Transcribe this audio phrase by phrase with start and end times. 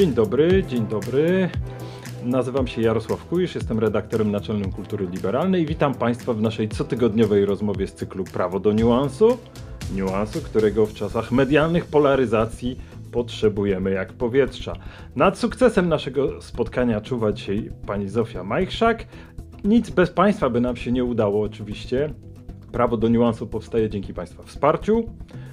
[0.00, 1.50] Dzień dobry, dzień dobry.
[2.24, 7.44] Nazywam się Jarosław Kujisz, jestem redaktorem naczelnym Kultury Liberalnej i witam Państwa w naszej cotygodniowej
[7.44, 9.38] rozmowie z cyklu Prawo do niuansu.
[9.94, 12.76] Niuansu, którego w czasach medialnych polaryzacji
[13.12, 14.72] potrzebujemy jak powietrza.
[15.16, 19.06] Nad sukcesem naszego spotkania czuwa dzisiaj pani Zofia Majchrzak.
[19.64, 22.14] Nic bez Państwa by nam się nie udało oczywiście.
[22.72, 25.04] Prawo do niuansu powstaje dzięki Państwa wsparciu,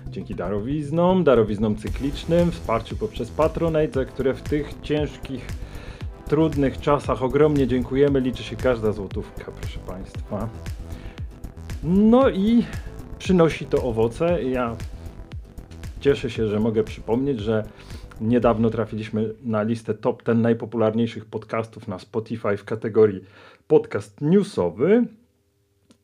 [0.10, 5.48] dzięki darowiznom, darowiznom cyklicznym, wsparciu poprzez Patronite, za które w tych ciężkich,
[6.28, 8.22] trudnych czasach ogromnie dziękujemy.
[8.22, 10.50] Liczy się każda złotówka, proszę Państwa.
[11.84, 12.64] No i
[13.20, 14.44] przynosi to owoce.
[14.44, 14.76] Ja
[16.00, 17.64] cieszę się, że mogę przypomnieć, że
[18.22, 23.22] niedawno trafiliśmy na listę top 10 najpopularniejszych podcastów na Spotify w kategorii
[23.68, 25.06] podcast newsowy.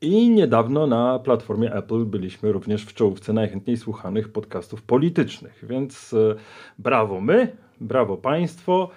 [0.01, 6.35] I niedawno na platformie Apple byliśmy również w czołówce najchętniej słuchanych podcastów politycznych, więc e,
[6.79, 8.89] brawo my, brawo Państwo.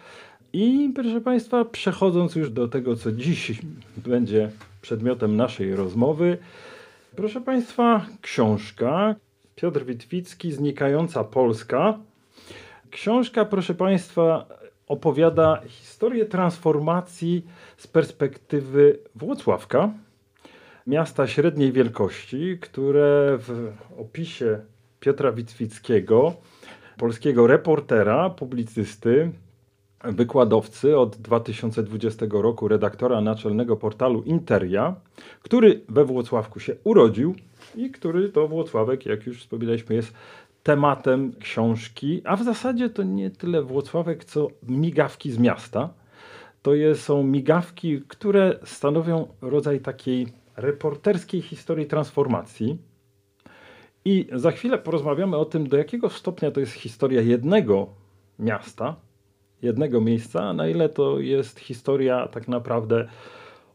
[0.59, 3.61] I proszę Państwa, przechodząc już do tego, co dziś
[3.97, 4.51] będzie
[4.83, 6.39] przedmiotem naszej rozmowy,
[7.17, 9.15] proszę Państwa, książka
[9.57, 11.99] Piotr Witwicki, Znikająca Polska.
[12.91, 14.47] Książka, proszę Państwa,
[14.87, 17.47] opowiada historię transformacji
[17.77, 19.91] z perspektywy Włocławka
[20.87, 24.61] miasta średniej wielkości, które w opisie
[25.01, 26.35] Piotra Witwickiego,
[26.99, 29.33] polskiego reportera, publicysty,
[30.05, 34.95] wykładowcy od 2020 roku, redaktora naczelnego portalu Interia,
[35.43, 37.35] który we Włocławku się urodził
[37.75, 40.13] i który to Włocławek, jak już wspominaliśmy, jest
[40.63, 45.91] tematem książki, a w zasadzie to nie tyle Włocławek, co migawki z miasta.
[46.63, 50.27] To są migawki, które stanowią rodzaj takiej
[50.57, 52.79] reporterskiej historii transformacji.
[54.05, 57.87] I za chwilę porozmawiamy o tym, do jakiego stopnia to jest historia jednego
[58.39, 58.97] miasta,
[59.63, 63.09] jednego miejsca, na ile to jest historia tak naprawdę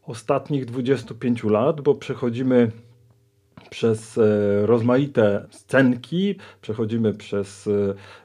[0.06, 2.70] ostatnich 25 lat, bo przechodzimy
[3.70, 4.22] przez e,
[4.66, 7.70] rozmaite scenki, przechodzimy przez e,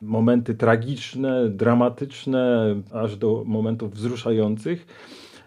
[0.02, 4.88] momenty tragiczne, dramatyczne, aż do momentów wzruszających.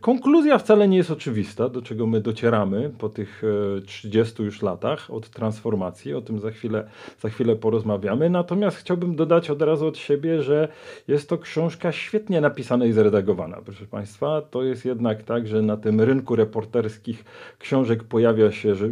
[0.01, 3.43] Konkluzja wcale nie jest oczywista, do czego my docieramy po tych
[3.87, 6.15] 30 e, już latach od transformacji.
[6.15, 6.91] O tym za chwilę,
[7.21, 8.31] za chwilę porozmawiamy.
[8.31, 10.69] Natomiast chciałbym dodać od razu od siebie, że
[11.09, 13.57] jest to książka świetnie napisana i zredagowana.
[13.65, 17.25] Proszę Państwa, to jest jednak tak, że na tym rynku reporterskich
[17.59, 18.89] książek pojawia się że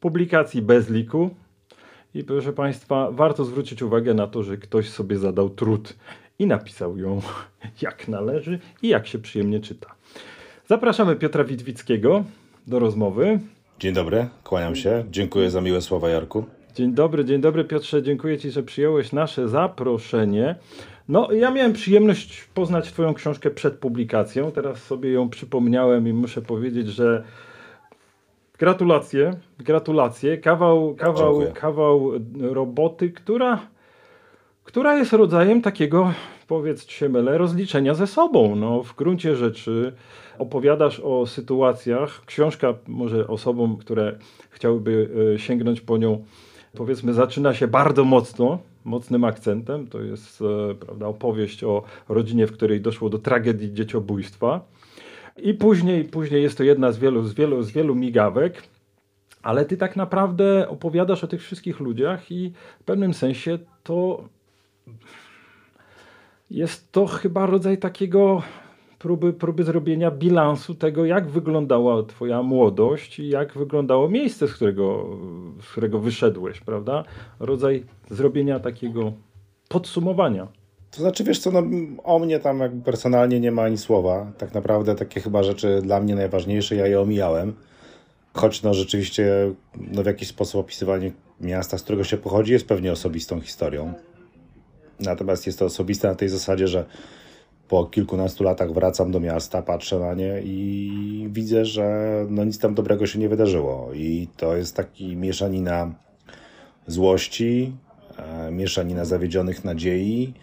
[0.00, 1.30] publikacji bez liku.
[2.14, 5.96] I proszę Państwa, warto zwrócić uwagę na to, że ktoś sobie zadał trud
[6.38, 7.20] i napisał ją
[7.82, 9.94] jak należy i jak się przyjemnie czyta.
[10.66, 12.24] Zapraszamy Piotra Witwickiego
[12.66, 13.40] do rozmowy.
[13.78, 15.04] Dzień dobry, kłaniam się.
[15.10, 16.44] Dziękuję za miłe słowa, Jarku.
[16.74, 20.54] Dzień dobry, dzień dobry Piotrze, dziękuję Ci, że przyjąłeś nasze zaproszenie.
[21.08, 24.52] No, ja miałem przyjemność poznać Twoją książkę przed publikacją.
[24.52, 27.24] Teraz sobie ją przypomniałem i muszę powiedzieć, że
[28.58, 30.38] gratulacje, gratulacje.
[30.38, 32.10] Kawał, kawał, kawał
[32.40, 33.66] roboty, która
[34.66, 36.12] która jest rodzajem takiego,
[36.46, 38.56] powiedz się mylę, rozliczenia ze sobą.
[38.56, 39.92] No, w gruncie rzeczy
[40.38, 44.18] opowiadasz o sytuacjach, książka może osobom, które
[44.50, 46.24] chciałyby e, sięgnąć po nią,
[46.76, 49.86] powiedzmy, zaczyna się bardzo mocno, mocnym akcentem.
[49.86, 54.60] To jest e, prawda, opowieść o rodzinie, w której doszło do tragedii dzieciobójstwa.
[55.36, 58.62] I później, później jest to jedna z wielu, z wielu, z wielu migawek.
[59.42, 64.24] Ale ty tak naprawdę opowiadasz o tych wszystkich ludziach i w pewnym sensie to
[66.50, 68.42] jest to chyba rodzaj takiego
[68.98, 75.06] próby, próby zrobienia bilansu tego, jak wyglądała Twoja młodość i jak wyglądało miejsce, z którego,
[75.62, 77.04] z którego wyszedłeś, prawda?
[77.40, 79.12] Rodzaj zrobienia takiego
[79.68, 80.48] podsumowania.
[80.90, 81.62] To znaczy, wiesz co, no,
[82.04, 84.32] o mnie tam jakby personalnie nie ma ani słowa.
[84.38, 87.54] Tak naprawdę takie chyba rzeczy dla mnie najważniejsze, ja je omijałem.
[88.34, 92.92] Choć no rzeczywiście no, w jakiś sposób opisywanie miasta, z którego się pochodzi, jest pewnie
[92.92, 93.94] osobistą historią.
[95.00, 96.84] Natomiast jest to osobiste na tej zasadzie, że
[97.68, 102.74] po kilkunastu latach wracam do miasta, patrzę na nie i widzę, że no nic tam
[102.74, 103.90] dobrego się nie wydarzyło.
[103.94, 105.94] I to jest taki mieszanina
[106.86, 107.72] złości,
[108.16, 110.34] e, mieszanina zawiedzionych nadziei,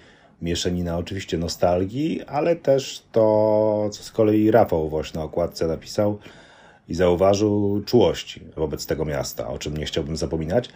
[0.42, 6.20] mieszanina oczywiście nostalgii, ale też to, co z kolei Rafał właśnie na okładce napisał,
[6.90, 10.70] i zauważył czułości wobec tego miasta, o czym nie chciałbym zapominać.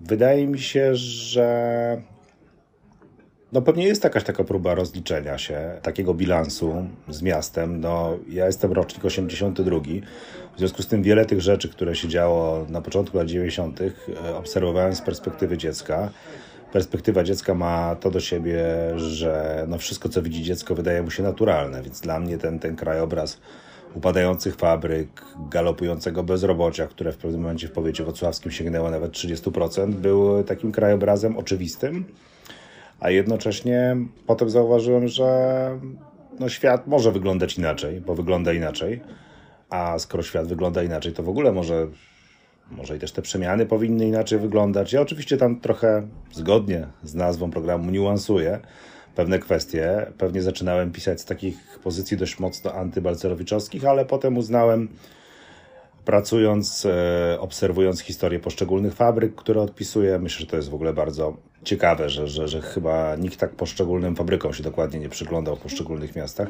[0.00, 2.02] Wydaje mi się, że
[3.52, 7.80] no pewnie jest jakaś taka próba rozliczenia się, takiego bilansu z miastem.
[7.80, 9.80] No, ja jestem rocznik 82.
[10.56, 14.36] W związku z tym wiele tych rzeczy, które się działo na początku lat 90., e,
[14.36, 16.10] obserwowałem z perspektywy dziecka.
[16.72, 18.64] Perspektywa dziecka ma to do siebie,
[18.96, 22.76] że no wszystko, co widzi dziecko, wydaje mu się naturalne, więc dla mnie ten, ten
[22.76, 23.40] krajobraz
[23.94, 30.44] upadających fabryk, galopującego bezrobocia, które w pewnym momencie w powiecie wrocławskim sięgnęło nawet 30%, był
[30.44, 32.04] takim krajobrazem oczywistym
[33.00, 33.96] a jednocześnie
[34.26, 35.28] potem zauważyłem, że
[36.40, 39.00] no świat może wyglądać inaczej, bo wygląda inaczej,
[39.70, 41.86] a skoro świat wygląda inaczej, to w ogóle może,
[42.70, 44.92] może i też te przemiany powinny inaczej wyglądać.
[44.92, 48.60] Ja oczywiście tam trochę zgodnie z nazwą programu niuansuję
[49.14, 50.06] pewne kwestie.
[50.18, 54.88] Pewnie zaczynałem pisać z takich pozycji dość mocno antybalcerowiczowskich, ale potem uznałem,
[56.04, 61.36] pracując, e, obserwując historię poszczególnych fabryk, które odpisuję, myślę, że to jest w ogóle bardzo
[61.64, 66.16] ciekawe, że, że, że chyba nikt tak poszczególnym fabrykom się dokładnie nie przyglądał w poszczególnych
[66.16, 66.48] miastach.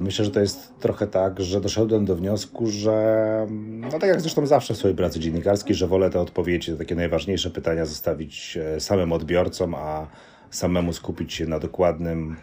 [0.00, 4.46] Myślę, że to jest trochę tak, że doszedłem do wniosku, że no tak jak zresztą
[4.46, 8.80] zawsze w swojej pracy dziennikarskiej, że wolę te odpowiedzi, te takie najważniejsze pytania zostawić e,
[8.80, 10.06] samym odbiorcom, a
[10.50, 12.36] samemu skupić się na dokładnym,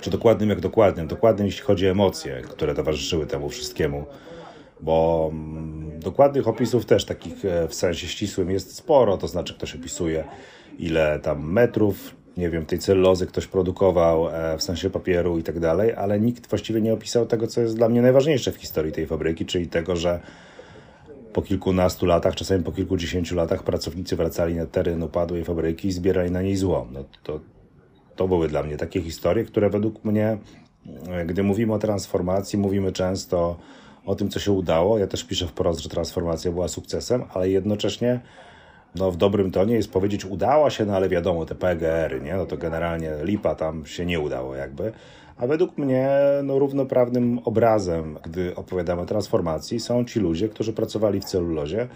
[0.00, 4.06] czy dokładnym jak dokładnym, dokładnym jeśli chodzi o emocje, które towarzyszyły temu wszystkiemu
[4.80, 9.74] bo mm, dokładnych opisów też takich e, w sensie ścisłym jest sporo, to znaczy ktoś
[9.74, 10.24] opisuje
[10.78, 15.60] ile tam metrów, nie wiem, tej celulozy ktoś produkował e, w sensie papieru i tak
[15.60, 19.06] dalej, ale nikt właściwie nie opisał tego, co jest dla mnie najważniejsze w historii tej
[19.06, 20.20] fabryki, czyli tego, że
[21.32, 26.30] po kilkunastu latach, czasami po kilkudziesięciu latach pracownicy wracali na teren upadłej fabryki i zbierali
[26.30, 26.88] na niej złom.
[26.92, 27.40] No to,
[28.16, 30.38] to były dla mnie takie historie, które według mnie,
[31.08, 33.56] e, gdy mówimy o transformacji, mówimy często
[34.06, 34.98] o tym, co się udało.
[34.98, 38.20] Ja też piszę wprost, że transformacja była sukcesem, ale jednocześnie
[38.98, 42.36] no, w dobrym tonie jest powiedzieć, udało się, no ale wiadomo, te PGR-y, nie?
[42.36, 44.92] No to generalnie lipa tam się nie udało jakby.
[45.36, 46.10] A według mnie
[46.42, 51.88] no, równoprawnym obrazem, gdy opowiadamy o transformacji, są ci ludzie, którzy pracowali w celulozie,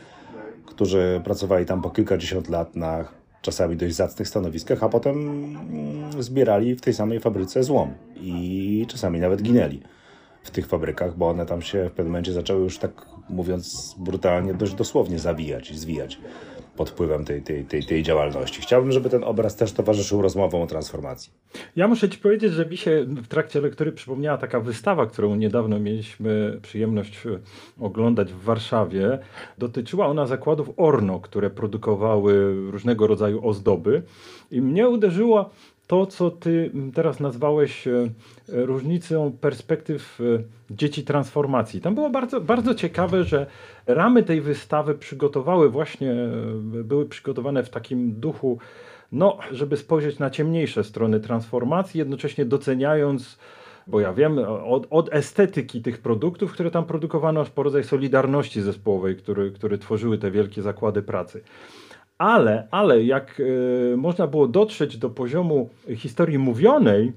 [0.67, 3.05] którzy pracowali tam po kilkadziesiąt lat na
[3.43, 9.21] czasami dość zacnych stanowiskach, a potem mm, zbierali w tej samej fabryce złom i czasami
[9.21, 9.81] nawet ginęli
[10.43, 14.55] w tych fabrykach, bo one tam się w pewnym momencie zaczęły już tak mówiąc brutalnie,
[14.55, 16.19] dość dosłownie zawijać i zwijać
[16.77, 18.63] pod wpływem tej, tej, tej, tej działalności.
[18.63, 21.33] Chciałbym, żeby ten obraz też towarzyszył rozmowom o transformacji.
[21.77, 25.79] Ja muszę Ci powiedzieć, że mi się w trakcie lektury przypomniała taka wystawa, którą niedawno
[25.79, 27.39] mieliśmy przyjemność e,
[27.81, 29.19] oglądać w Warszawie.
[29.59, 34.03] Dotyczyła ona zakładów Orno, które produkowały różnego rodzaju ozdoby.
[34.51, 35.51] I mnie uderzyło
[35.93, 38.09] to, co ty teraz nazwałeś e,
[38.49, 40.25] różnicą perspektyw e,
[40.71, 41.81] dzieci transformacji.
[41.81, 43.47] Tam było bardzo, bardzo ciekawe, że
[43.87, 48.59] ramy tej wystawy przygotowały właśnie, e, były przygotowane w takim duchu,
[49.13, 53.39] no, żeby spojrzeć na ciemniejsze strony transformacji, jednocześnie doceniając
[53.87, 58.61] bo ja wiem, od, od, estetyki tych produktów, które tam produkowano, aż po rodzaj solidarności
[58.61, 61.43] zespołowej, który, który tworzyły te wielkie zakłady pracy.
[62.23, 67.13] Ale, ale jak y, można było dotrzeć do poziomu historii mówionej,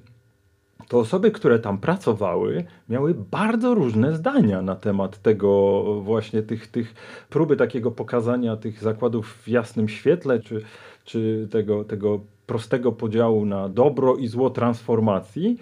[0.87, 6.93] to osoby, które tam pracowały, miały bardzo różne zdania na temat tego właśnie tych, tych
[7.29, 10.61] próby takiego pokazania tych zakładów w jasnym świetle, czy,
[11.03, 15.57] czy tego, tego prostego podziału na dobro i zło transformacji.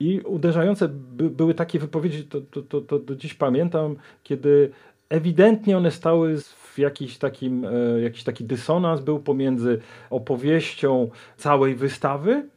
[0.00, 4.70] I uderzające by, były takie wypowiedzi, to, to, to, to do dziś pamiętam, kiedy
[5.08, 9.80] ewidentnie one stały w jakiś, takim, e, jakiś taki dysonans był pomiędzy
[10.10, 12.48] opowieścią całej wystawy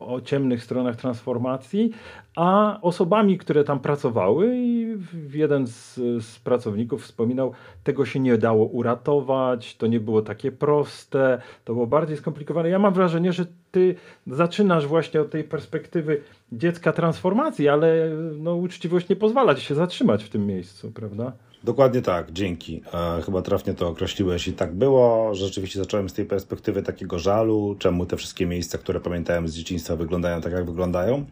[0.00, 1.90] o ciemnych stronach transformacji,
[2.36, 4.96] a osobami, które tam pracowały i
[5.32, 7.52] jeden z, z, pracowników wspominał,
[7.84, 12.68] tego się nie dało uratować, to nie było takie proste, to było bardziej skomplikowane.
[12.68, 13.94] Ja mam wrażenie, że ty
[14.26, 16.22] zaczynasz właśnie od tej perspektywy
[16.52, 21.32] dziecka transformacji, ale no, uczciwość nie pozwala ci się zatrzymać w tym miejscu, prawda?
[21.64, 22.82] Dokładnie tak, dzięki.
[22.94, 25.34] E, chyba trafnie to określiłeś i tak było.
[25.34, 29.96] Rzeczywiście zacząłem z tej perspektywy takiego żalu, czemu te wszystkie miejsca, które pamiętałem z dzieciństwa
[29.96, 31.24] wyglądają tak, jak wyglądają.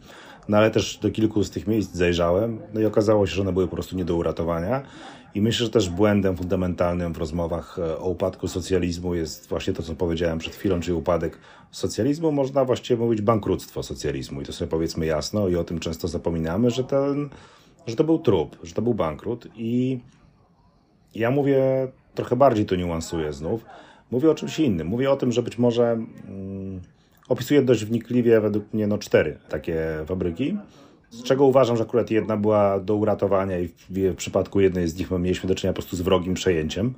[0.48, 3.52] No ale też do kilku z tych miejsc zajrzałem, no i okazało się, że one
[3.52, 4.82] były po prostu nie do uratowania.
[5.34, 9.82] I myślę, że też błędem fundamentalnym w rozmowach e, o upadku socjalizmu jest właśnie to,
[9.82, 11.38] co powiedziałem przed chwilą, czyli upadek
[11.70, 12.32] socjalizmu.
[12.32, 16.70] Można właściwie mówić bankructwo socjalizmu i to sobie powiedzmy jasno i o tym często zapominamy,
[16.70, 17.28] że ten,
[17.86, 20.00] że to był trup, że to był bankrut i
[21.14, 23.64] ja mówię, trochę bardziej to niuansuję znów,
[24.10, 24.86] mówię o czymś innym.
[24.86, 25.92] Mówię o tym, że być może
[26.28, 26.80] mm,
[27.28, 30.56] opisuję dość wnikliwie według mnie no, cztery takie fabryki.
[31.10, 34.98] z czego uważam, że akurat jedna była do uratowania i w, w przypadku jednej z
[34.98, 36.94] nich my mieliśmy do czynienia po prostu z wrogim przejęciem.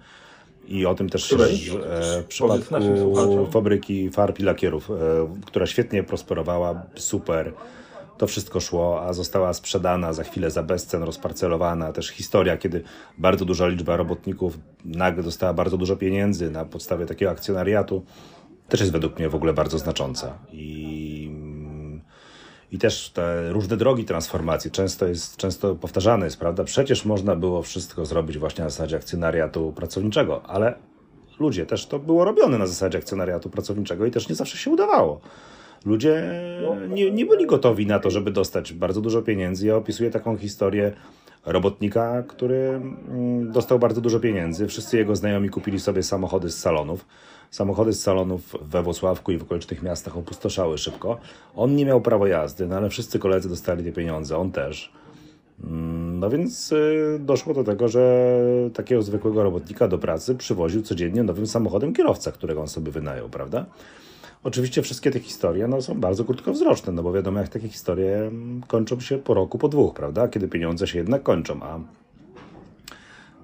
[0.69, 4.95] I o tym też się e, w przypadku fabryki farb i lakierów, e,
[5.47, 7.52] która świetnie prosperowała, super.
[8.21, 11.93] To wszystko szło, a została sprzedana za chwilę za bezcen, rozparcelowana.
[11.93, 12.83] Też historia, kiedy
[13.19, 18.05] bardzo duża liczba robotników nagle dostała bardzo dużo pieniędzy na podstawie takiego akcjonariatu,
[18.69, 20.39] też jest według mnie w ogóle bardzo znacząca.
[20.53, 21.31] I,
[22.73, 26.65] i też te różne drogi transformacji, często jest, często powtarzane jest, prawda?
[26.65, 30.75] Przecież można było wszystko zrobić właśnie na zasadzie akcjonariatu pracowniczego, ale
[31.39, 35.21] ludzie też to było robione na zasadzie akcjonariatu pracowniczego i też nie zawsze się udawało.
[35.87, 36.41] Ludzie
[36.89, 39.67] nie, nie byli gotowi na to, żeby dostać bardzo dużo pieniędzy.
[39.67, 40.93] Ja opisuję taką historię
[41.47, 44.67] robotnika, który mm, dostał bardzo dużo pieniędzy.
[44.67, 47.07] Wszyscy jego znajomi kupili sobie samochody z salonów.
[47.51, 51.19] Samochody z salonów we Włocławku i w okolicznych miastach opustoszały szybko.
[51.57, 54.93] On nie miał prawa jazdy, no ale wszyscy koledzy dostali te pieniądze, on też.
[55.65, 58.31] Mm, No więc y, doszło do tego, że
[58.75, 63.67] takiego zwykłego robotnika do pracy przywoził codziennie nowym samochodem kierowca, którego on sobie wynajął, prawda?
[64.44, 68.62] Oczywiście wszystkie te historie no, są bardzo krótkowzroczne, no bo wiadomo, jak takie historie mm,
[68.62, 70.28] kończą się po roku, po dwóch, prawda?
[70.28, 71.80] Kiedy pieniądze się jednak kończą, a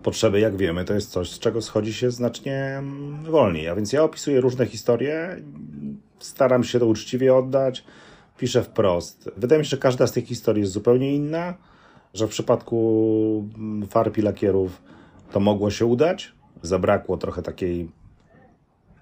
[0.02, 3.68] potrzeby, jak wiemy, to jest coś, z czego schodzi się znacznie mm, wolniej.
[3.68, 5.36] A więc ja opisuję różne historie,
[6.18, 7.84] staram się to uczciwie oddać,
[8.38, 9.30] piszę wprost.
[9.36, 11.54] Wydaje mi się, że każda z tych historii jest zupełnie inna,
[12.14, 14.82] że w przypadku mm, farb i lakierów
[15.32, 16.32] to mogło się udać.
[16.62, 17.90] Zabrakło trochę takiej,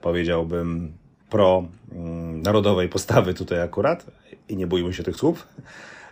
[0.00, 0.92] powiedziałbym,
[1.31, 4.07] pro-narodowej postawy tutaj akurat
[4.49, 5.49] i nie bójmy się tych słów.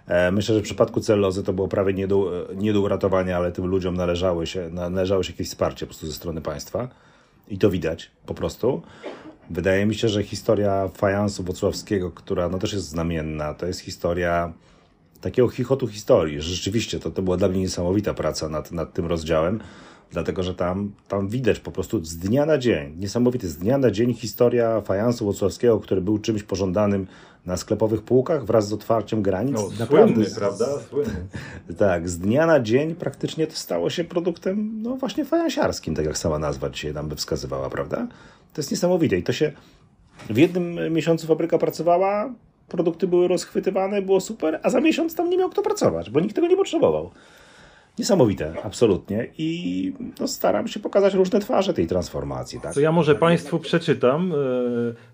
[0.07, 3.52] E, Myślę, że w przypadku cellulozy to było prawie nie do, nie do uratowania, ale
[3.52, 6.88] tym ludziom należały się, należało się jakieś wsparcie po prostu ze strony państwa.
[7.49, 8.83] I to widać po prostu.
[9.50, 14.52] Wydaje mi się, że historia fajansu wocławskiego, która no też jest znamienna, to jest historia
[15.21, 16.40] takiego chichotu historii.
[16.40, 19.61] Rzeczywiście, to, to była dla mnie niesamowita praca nad, nad tym rozdziałem,
[20.12, 23.90] dlatego że tam, tam widać po prostu z dnia na dzień, niesamowity, z dnia na
[23.90, 27.07] dzień historia fajansu wocławskiego, który był czymś pożądanym
[27.47, 29.54] na sklepowych półkach wraz z otwarciem granic.
[29.54, 30.66] No, Naprawdę słynny, z- prawda?
[30.90, 31.26] Słynny.
[31.78, 36.19] tak, z dnia na dzień praktycznie to stało się produktem, no właśnie fajansiarskim, tak jak
[36.19, 37.97] sama nazwa dzisiaj nam by wskazywała, prawda?
[38.54, 39.52] To jest niesamowite i to się
[40.31, 42.33] w jednym miesiącu fabryka pracowała,
[42.69, 46.35] produkty były rozchwytywane, było super, a za miesiąc tam nie miał kto pracować, bo nikt
[46.35, 47.11] tego nie potrzebował.
[47.99, 49.28] Niesamowite, absolutnie.
[49.38, 52.61] I no, staram się pokazać różne twarze tej transformacji.
[52.61, 52.75] Tak?
[52.75, 54.37] To ja może Państwu przeczytam e,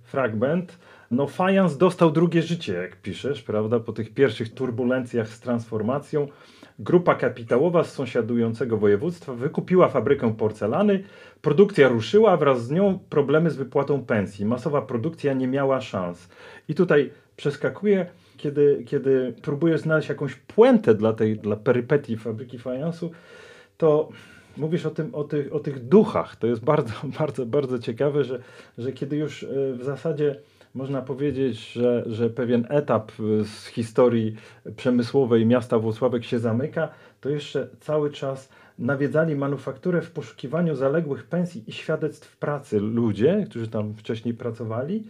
[0.02, 0.78] fragment.
[1.10, 3.80] No fajans dostał drugie życie, jak piszesz, prawda?
[3.80, 6.28] Po tych pierwszych turbulencjach z transformacją.
[6.78, 11.04] Grupa kapitałowa z sąsiadującego województwa wykupiła fabrykę porcelany.
[11.42, 14.46] Produkcja ruszyła, wraz z nią problemy z wypłatą pensji.
[14.46, 16.28] Masowa produkcja nie miała szans.
[16.68, 18.06] I tutaj przeskakuję,
[18.38, 23.10] kiedy, kiedy próbuję znaleźć jakąś puentę dla tej dla perypetii fabryki fajansu,
[23.78, 24.08] to
[24.56, 26.36] mówisz o, tym, o, tych, o tych duchach.
[26.36, 28.38] To jest bardzo, bardzo, bardzo ciekawe, że,
[28.78, 30.40] że kiedy już e, w zasadzie
[30.74, 34.36] można powiedzieć, że, że pewien etap e, z historii
[34.76, 36.88] przemysłowej miasta Włocławek się zamyka,
[37.20, 43.68] to jeszcze cały czas nawiedzali manufakturę w poszukiwaniu zaległych pensji i świadectw pracy ludzie, którzy
[43.68, 45.04] tam wcześniej pracowali.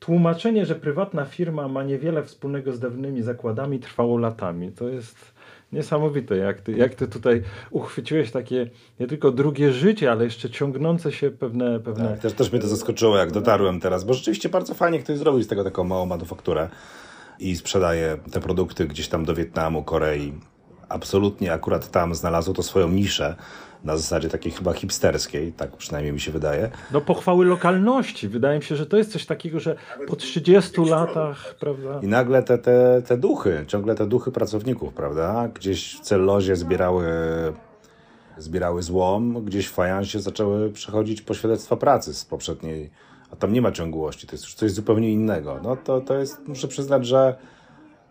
[0.00, 4.72] Tłumaczenie, że prywatna firma ma niewiele wspólnego z dawnymi zakładami, trwało latami.
[4.72, 5.34] To jest
[5.72, 11.12] niesamowite, jak ty, jak ty tutaj uchwyciłeś takie nie tylko drugie życie, ale jeszcze ciągnące
[11.12, 11.80] się pewne.
[11.80, 15.18] pewne Tak, też, też mnie to zaskoczyło, jak dotarłem teraz, bo rzeczywiście bardzo fajnie ktoś
[15.18, 16.68] zrobił z tego taką małą manufakturę
[17.38, 20.32] i sprzedaje te produkty gdzieś tam do Wietnamu, Korei.
[20.88, 23.36] Absolutnie akurat tam znalazło to swoją niszę
[23.84, 26.70] na zasadzie takiej chyba hipsterskiej, tak przynajmniej mi się wydaje.
[26.92, 28.28] No pochwały lokalności.
[28.28, 32.00] Wydaje mi się, że to jest coś takiego, że po 30 latach, prawda?
[32.02, 35.48] I nagle te, te, te duchy, ciągle te duchy pracowników, prawda?
[35.54, 37.06] Gdzieś w cellozie zbierały,
[38.38, 42.90] zbierały złom, gdzieś w fajansie zaczęły przechodzić pośrednictwa pracy z poprzedniej,
[43.32, 45.60] a tam nie ma ciągłości, to jest już coś zupełnie innego.
[45.62, 47.36] No to, to jest, muszę przyznać, że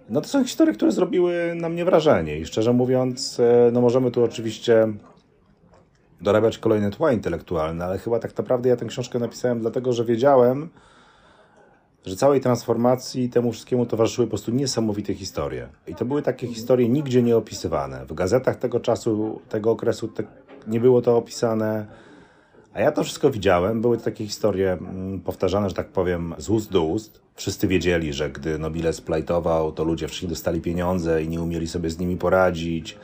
[0.10, 4.12] no to są historie, które zrobiły na mnie wrażenie i szczerze mówiąc, e, no możemy
[4.12, 4.88] tu oczywiście
[6.22, 10.70] dorabiać kolejne tła intelektualne, ale chyba tak naprawdę ja tę książkę napisałem dlatego, że wiedziałem,
[12.06, 15.68] że całej transformacji temu wszystkiemu towarzyszyły po prostu niesamowite historie.
[15.88, 18.06] I to były takie historie nigdzie nie opisywane.
[18.06, 20.24] W gazetach tego czasu, tego okresu te,
[20.68, 21.86] nie było to opisane.
[22.74, 23.82] A ja to wszystko widziałem.
[23.82, 27.22] Były to takie historie mm, powtarzane, że tak powiem, z ust do ust.
[27.36, 31.90] Wszyscy wiedzieli, że gdy Nobile splajtował, to ludzie wcześniej dostali pieniądze i nie umieli sobie
[31.90, 32.98] z nimi poradzić,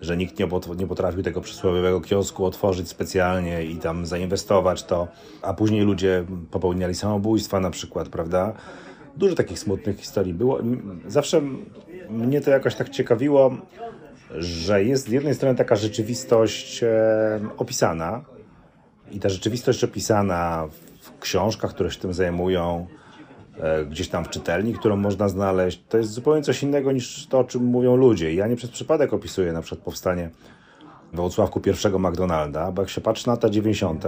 [0.00, 5.08] że nikt nie, pot- nie potrafił tego przysłowiowego kiosku otworzyć specjalnie i tam zainwestować to,
[5.42, 8.52] a później ludzie popełniali samobójstwa na przykład, prawda?
[9.16, 10.58] Dużo takich smutnych historii było.
[11.06, 11.42] Zawsze
[12.10, 13.56] mnie to jakoś tak ciekawiło,
[14.38, 18.24] że jest z jednej strony taka rzeczywistość e, opisana
[19.10, 20.68] i ta rzeczywistość opisana
[21.00, 22.86] w książkach, które się tym zajmują,
[23.90, 27.44] gdzieś tam w czytelni, którą można znaleźć, to jest zupełnie coś innego niż to, o
[27.44, 28.34] czym mówią ludzie.
[28.34, 30.30] Ja nie przez przypadek opisuję na przykład powstanie
[31.12, 34.04] w Wrocławku pierwszego McDonalda, bo jak się patrzy na lata 90.,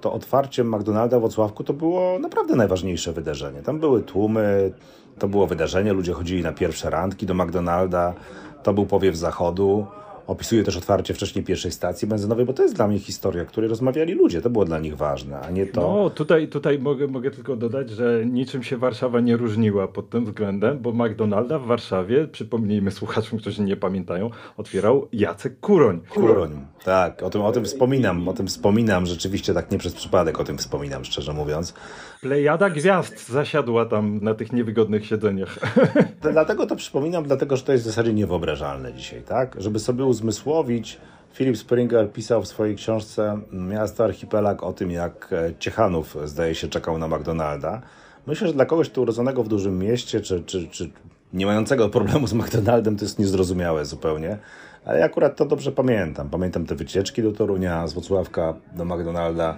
[0.00, 3.62] to otwarcie McDonalda w Wrocławku to było naprawdę najważniejsze wydarzenie.
[3.62, 4.72] Tam były tłumy,
[5.18, 8.14] to było wydarzenie, ludzie chodzili na pierwsze randki do McDonalda,
[8.62, 9.86] to był powiew zachodu.
[10.26, 13.70] Opisuję też otwarcie wcześniej pierwszej stacji benzynowej, bo to jest dla mnie historia, o której
[13.70, 14.42] rozmawiali ludzie.
[14.42, 15.80] To było dla nich ważne, a nie to.
[15.80, 20.24] No, tutaj, tutaj mogę, mogę tylko dodać, że niczym się Warszawa nie różniła pod tym
[20.24, 26.00] względem, bo McDonalda w Warszawie, przypomnijmy słuchaczom, którzy nie pamiętają, otwierał Jacek Kuroń.
[26.08, 30.40] Kuroń, tak, o tym, o tym wspominam, o tym wspominam, rzeczywiście tak nie przez przypadek
[30.40, 31.74] o tym wspominam, szczerze mówiąc.
[32.20, 35.58] Plejada gwiazd zasiadła tam na tych niewygodnych siedzeniach.
[36.32, 39.56] Dlatego to przypominam, dlatego że to jest w zasadzie niewyobrażalne dzisiaj, tak?
[39.58, 41.00] Żeby sobie uzmysłowić,
[41.34, 46.68] Philip Springer pisał w swojej książce Miasto Archipelag o tym, jak e, Ciechanów, zdaje się,
[46.68, 47.82] czekał na McDonalda.
[48.26, 50.90] Myślę, że dla kogoś tu urodzonego w dużym mieście, czy, czy, czy
[51.32, 54.38] nie mającego problemu z McDonaldem, to jest niezrozumiałe zupełnie.
[54.84, 56.30] Ale ja akurat to dobrze pamiętam.
[56.30, 59.56] Pamiętam te wycieczki do Torunia, z Wrocławka do McDonalda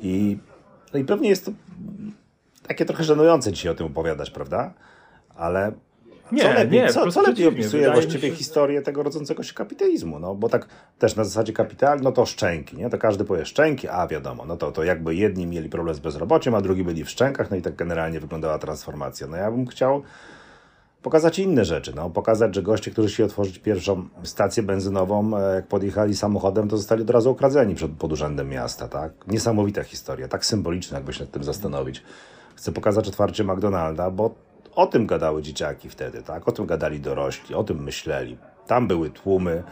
[0.00, 0.38] i,
[0.94, 1.52] no i pewnie jest to
[2.68, 4.72] takie trochę żenujące dzisiaj o tym opowiadać, prawda?
[5.36, 5.72] Ale
[6.32, 10.18] Nie, co lepiej, nie, co, co lepiej opisuje właściwie się- historię tego rodzącego się kapitalizmu?
[10.18, 10.66] No bo tak
[10.98, 12.90] też na zasadzie kapital, no to szczęki, nie?
[12.90, 16.54] To każdy powie szczęki, a wiadomo, no to, to jakby jedni mieli problem z bezrobociem,
[16.54, 19.26] a drugi byli w szczękach, no i tak generalnie wyglądała transformacja.
[19.26, 20.02] No ja bym chciał
[21.02, 25.66] pokazać inne rzeczy, no pokazać, że goście, którzy chcieli otworzyć pierwszą stację benzynową, e, jak
[25.66, 29.12] podjechali samochodem, to zostali od razu okradzeni przed, pod urzędem miasta, tak?
[29.26, 32.02] Niesamowita historia, tak symboliczna, jakby się nad tym zastanowić.
[32.56, 34.34] Chcę pokazać otwarcie McDonalda, bo
[34.74, 36.48] o tym gadały dzieciaki wtedy, tak?
[36.48, 38.38] O tym gadali dorośli, o tym myśleli.
[38.66, 39.62] Tam były tłumy,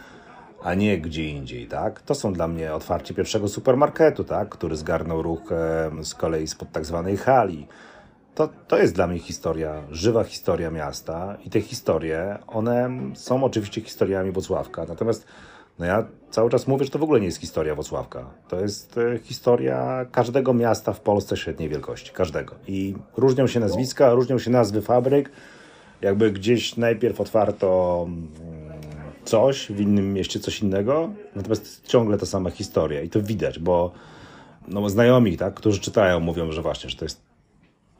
[0.63, 2.01] a nie gdzie indziej, tak?
[2.01, 4.49] To są dla mnie otwarcie pierwszego supermarketu, tak?
[4.49, 7.67] Który zgarnął ruch e, z kolei spod tak zwanej hali.
[8.35, 13.81] To, to jest dla mnie historia, żywa historia miasta i te historie, one są oczywiście
[13.81, 15.25] historiami Wocławka, natomiast
[15.81, 18.25] no ja cały czas mówię, że to w ogóle nie jest historia Wocławka.
[18.47, 22.55] To jest e, historia każdego miasta w Polsce średniej wielkości, każdego.
[22.67, 25.31] I różnią się nazwiska, różnią się nazwy fabryk.
[26.01, 28.29] Jakby gdzieś najpierw otwarto mm,
[29.25, 33.91] coś, w innym mieście coś innego, natomiast ciągle ta sama historia i to widać, bo
[34.67, 37.21] no, znajomi, tak, którzy czytają, mówią, że właśnie, że to jest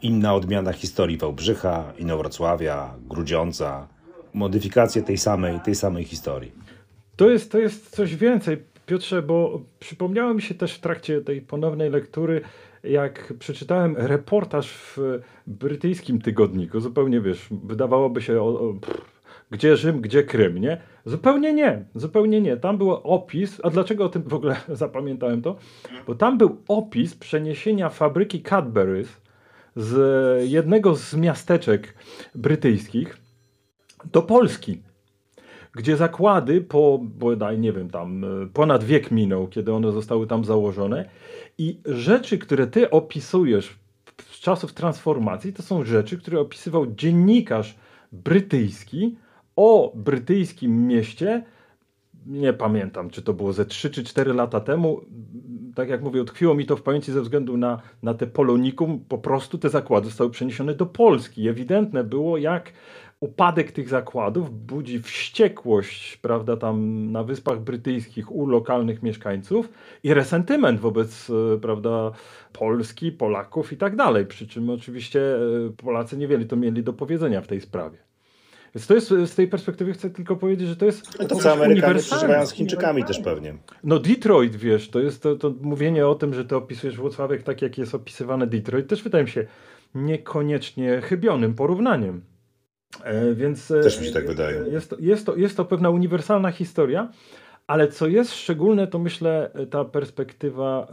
[0.02, 3.88] inna odmiana historii Wałbrzycha, Inowrocławia, Grudziądza,
[4.34, 6.52] modyfikacje tej samej, tej samej historii.
[7.21, 11.41] To jest, to jest coś więcej, Piotrze, bo przypomniało mi się też w trakcie tej
[11.41, 12.41] ponownej lektury,
[12.84, 14.97] jak przeczytałem reportaż w
[15.47, 19.01] brytyjskim tygodniku, zupełnie wiesz, wydawałoby się, o, o, pff,
[19.51, 20.81] gdzie Rzym, gdzie Krym, nie?
[21.05, 22.57] Zupełnie nie, zupełnie nie.
[22.57, 25.55] Tam był opis, a dlaczego o tym w ogóle zapamiętałem to?
[26.07, 29.07] Bo tam był opis przeniesienia fabryki Cadbury's
[29.75, 31.93] z jednego z miasteczek
[32.36, 33.17] brytyjskich
[34.12, 34.81] do Polski
[35.73, 40.45] gdzie zakłady po, bodaj, nie wiem, tam e, ponad wiek minął, kiedy one zostały tam
[40.45, 41.10] założone
[41.57, 43.79] i rzeczy, które ty opisujesz
[44.31, 47.77] z czasów transformacji, to są rzeczy, które opisywał dziennikarz
[48.12, 49.15] brytyjski
[49.55, 51.43] o brytyjskim mieście,
[52.25, 55.01] nie pamiętam, czy to było ze 3 czy 4 lata temu.
[55.75, 59.05] Tak jak mówię, utkwiło mi to w pamięci ze względu na, na te polonikum.
[59.10, 61.47] Po prostu te zakłady zostały przeniesione do Polski.
[61.47, 62.73] Ewidentne było, jak
[63.21, 69.69] upadek tych zakładów budzi wściekłość, prawda, tam na Wyspach Brytyjskich u lokalnych mieszkańców
[70.03, 72.12] i resentyment wobec, e, prawda,
[72.53, 74.25] Polski, Polaków i tak dalej.
[74.25, 75.39] Przy czym oczywiście e,
[75.77, 77.97] Polacy niewiele to mieli do powiedzenia w tej sprawie.
[78.75, 81.53] Więc to jest, z tej perspektywy chcę tylko powiedzieć, że to jest No to co
[81.53, 83.53] Amerykanie przeżywają z Chińczykami też pewnie.
[83.84, 87.62] No Detroit, wiesz, to jest to, to mówienie o tym, że ty opisujesz Włocławek tak,
[87.62, 89.45] jak jest opisywane Detroit, też wydaje mi się
[89.95, 92.21] niekoniecznie chybionym porównaniem.
[93.04, 94.63] E, więc e, Też mi się tak wydaje.
[94.71, 97.10] Jest to, jest, to, jest to pewna uniwersalna historia,
[97.67, 100.88] ale co jest szczególne, to myślę ta perspektywa,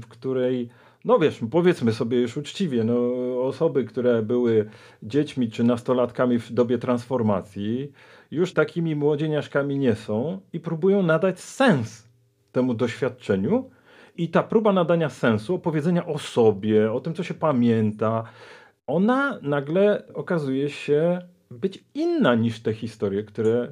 [0.00, 0.68] w której,
[1.04, 2.94] no wiesz, powiedzmy sobie już uczciwie, no,
[3.42, 4.68] osoby, które były
[5.02, 7.92] dziećmi czy nastolatkami w dobie transformacji,
[8.30, 12.08] już takimi młodzieniaszkami nie są i próbują nadać sens
[12.52, 13.70] temu doświadczeniu.
[14.16, 18.24] I ta próba nadania sensu, opowiedzenia o sobie, o tym, co się pamięta,
[18.86, 21.18] ona nagle okazuje się
[21.50, 23.68] być inna niż te historie, które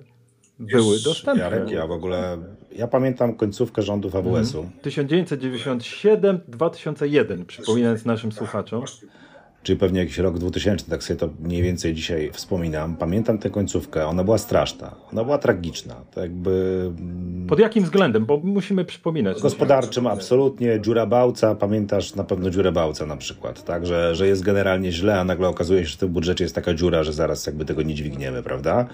[0.59, 1.45] były dostępne.
[1.45, 2.39] Jarek, ja w ogóle,
[2.73, 4.71] ja pamiętam końcówkę rządów AWS-u.
[4.83, 8.85] 1997-2001, przypominając naszym słuchaczom.
[9.65, 12.97] Czyli pewnie jakiś rok 2000, tak sobie to mniej więcej dzisiaj wspominam.
[12.97, 15.95] Pamiętam tę końcówkę, ona była straszna, ona była tragiczna.
[16.15, 18.27] To jakby mm, Pod jakim względem?
[18.27, 19.41] Bo musimy przypominać.
[19.41, 24.43] gospodarczym absolutnie, dziura bałca, pamiętasz na pewno dziurę bałca na przykład, tak, że, że jest
[24.43, 27.47] generalnie źle, a nagle okazuje się, że w tym budżecie jest taka dziura, że zaraz
[27.47, 28.87] jakby tego nie dźwigniemy, prawda?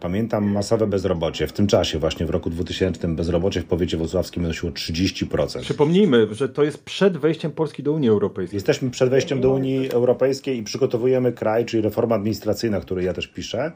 [0.00, 1.46] Pamiętam masowe bezrobocie.
[1.46, 5.60] W tym czasie, właśnie w roku 2000, bezrobocie w powiecie włocławskim wynosiło 30%.
[5.60, 8.56] Przypomnijmy, że to jest przed wejściem Polski do Unii Europejskiej.
[8.56, 13.26] Jesteśmy przed wejściem do Unii Europejskiej i przygotowujemy kraj, czyli reforma administracyjna, której ja też
[13.26, 13.72] piszę,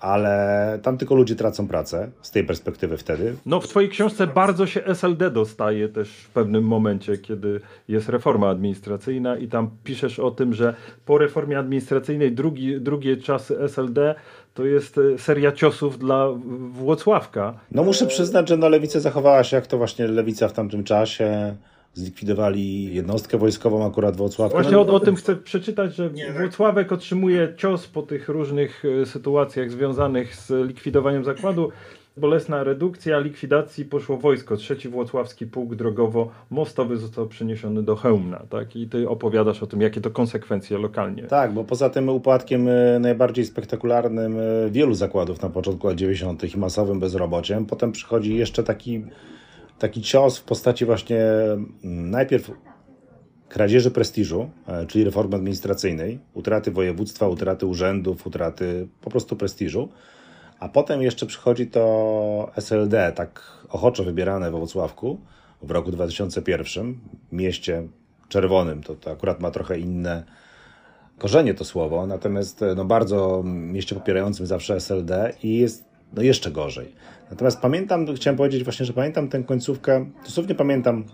[0.00, 3.36] ale tam tylko ludzie tracą pracę z tej perspektywy wtedy.
[3.46, 8.48] No w twojej książce bardzo się SLD dostaje też w pewnym momencie, kiedy jest reforma
[8.48, 10.74] administracyjna i tam piszesz o tym, że
[11.06, 14.14] po reformie administracyjnej drugi, drugie czasy SLD
[14.54, 16.28] to jest e, seria ciosów dla
[16.70, 17.54] Włocławka.
[17.70, 21.56] No muszę przyznać, że no, lewica zachowała się jak to właśnie lewica w tamtym czasie.
[21.96, 24.56] Zlikwidowali jednostkę wojskową akurat w Włocławku.
[24.56, 29.06] Właśnie No, o, o tym chcę przeczytać, że Włocławek otrzymuje cios po tych różnych e,
[29.06, 31.72] sytuacjach związanych z likwidowaniem zakładu.
[32.16, 34.56] Bolesna redukcja likwidacji poszło wojsko.
[34.56, 38.46] Trzeci Włocławski Pułk Drogowo-Mostowy został przeniesiony do Chełmna.
[38.50, 38.76] Tak?
[38.76, 41.22] I ty opowiadasz o tym, jakie to konsekwencje lokalnie.
[41.22, 46.54] Tak, bo poza tym upadkiem y, najbardziej spektakularnym y, wielu zakładów na początku lat 90.
[46.54, 49.04] i masowym bezrobociem, potem przychodzi jeszcze taki,
[49.78, 51.22] taki cios w postaci właśnie
[51.84, 52.50] mm, najpierw
[53.48, 59.88] kradzieży prestiżu, e, czyli reformy administracyjnej, utraty województwa, utraty urzędów, utraty po prostu prestiżu,
[60.64, 65.20] a potem jeszcze przychodzi to SLD, tak ochoczo wybierane we Włocławku
[65.62, 66.98] w roku 2001,
[67.32, 67.88] mieście
[68.28, 70.24] czerwonym, to, to akurat ma trochę inne
[71.18, 76.50] korzenie to słowo, natomiast e, no, bardzo mieście popierającym zawsze SLD i jest no, jeszcze
[76.50, 76.94] gorzej.
[77.30, 81.04] Natomiast pamiętam, chciałem powiedzieć właśnie, że pamiętam tę końcówkę, dosłownie pamiętam,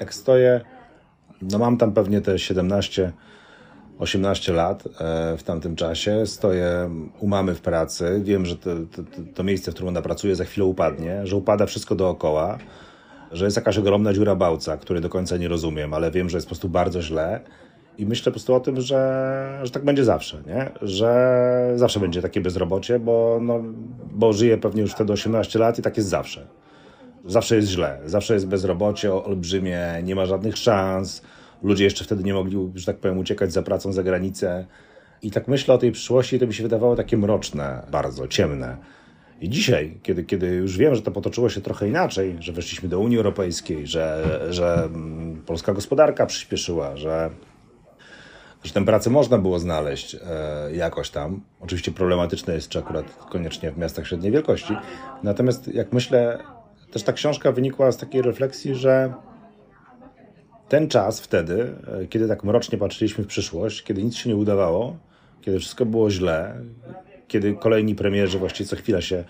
[0.00, 0.60] jak stoję,
[1.42, 3.12] no mam tam pewnie te 17,
[3.98, 9.02] 18 lat e, w tamtym czasie, stoję u mamy w pracy, wiem, że to, to,
[9.34, 12.58] to miejsce, w którym ona pracuje za chwilę upadnie, że upada wszystko dookoła,
[13.32, 16.46] że jest jakaś ogromna dziura bałca, której do końca nie rozumiem, ale wiem, że jest
[16.46, 17.40] po prostu bardzo źle.
[17.98, 20.70] I myślę po prostu o tym, że, że tak będzie zawsze, nie?
[20.82, 23.62] że zawsze będzie takie bezrobocie, bo, no,
[24.12, 26.46] bo żyję pewnie już wtedy 18 lat i tak jest zawsze.
[27.24, 31.22] Zawsze jest źle, zawsze jest bezrobocie olbrzymie, nie ma żadnych szans.
[31.62, 34.66] Ludzie jeszcze wtedy nie mogli, że tak powiem, uciekać za pracą za granicę.
[35.22, 38.76] I tak myślę o tej przyszłości, to mi się wydawało takie mroczne, bardzo ciemne.
[39.40, 43.00] I dzisiaj, kiedy, kiedy już wiem, że to potoczyło się trochę inaczej, że weszliśmy do
[43.00, 47.30] Unii Europejskiej, że, że mm, polska gospodarka przyspieszyła, że,
[48.64, 50.18] że tę pracę można było znaleźć e,
[50.76, 51.40] jakoś tam.
[51.60, 54.76] Oczywiście problematyczne jest, czy akurat koniecznie w miastach średniej wielkości.
[55.22, 56.38] Natomiast jak myślę,
[56.92, 59.14] też ta książka wynikła z takiej refleksji, że
[60.68, 64.96] ten czas wtedy, e, kiedy tak mrocznie patrzyliśmy w przyszłość, kiedy nic się nie udawało,
[65.40, 66.60] kiedy wszystko było źle,
[67.28, 69.24] kiedy kolejni premierzy właściwie co chwilę się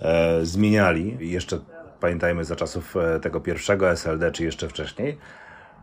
[0.00, 1.58] e, zmieniali jeszcze
[2.00, 5.18] pamiętajmy za czasów e, tego pierwszego SLD, czy jeszcze wcześniej,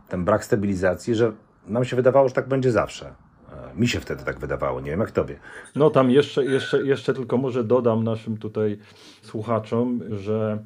[0.08, 1.32] ten brak stabilizacji, że
[1.66, 3.06] nam się wydawało, że tak będzie zawsze.
[3.06, 5.38] E, mi się wtedy tak wydawało, nie wiem jak tobie.
[5.76, 8.78] No tam jeszcze, jeszcze, jeszcze tylko może dodam naszym tutaj
[9.22, 10.58] słuchaczom, że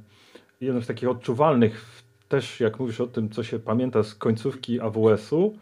[0.60, 1.99] jednym z takich odczuwalnych,
[2.30, 5.58] też jak mówisz o tym, co się pamięta z końcówki AWS-u,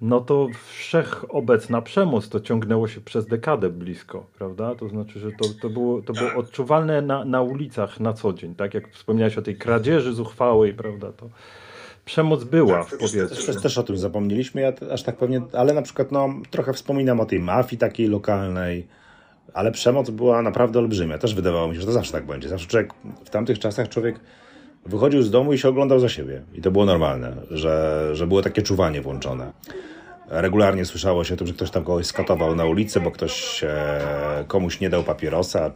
[0.00, 4.74] no to wszechobecna przemoc to ciągnęło się przez dekadę blisko, prawda?
[4.74, 8.54] To znaczy, że to, to, było, to było odczuwalne na, na ulicach na co dzień,
[8.54, 11.12] tak jak wspomniałeś o tej kradzieży zuchwałej, prawda?
[11.12, 11.28] To
[12.04, 13.46] przemoc była w powietrzu.
[13.46, 17.20] Też, też o tym zapomnieliśmy, ja aż tak pewnie, ale na przykład no, trochę wspominam
[17.20, 18.86] o tej mafii takiej lokalnej,
[19.54, 21.18] ale przemoc była naprawdę olbrzymia.
[21.18, 22.48] Też wydawało mi się, że to zawsze tak będzie.
[22.48, 24.20] Zawsze człowiek, w tamtych czasach człowiek
[24.86, 26.42] wychodził z domu i się oglądał za siebie.
[26.54, 29.52] I to było normalne, że, że było takie czuwanie włączone.
[30.28, 34.44] Regularnie słyszało się o tym, że ktoś tam kogoś skatował na ulicy, bo ktoś e,
[34.48, 35.70] komuś nie dał papierosa,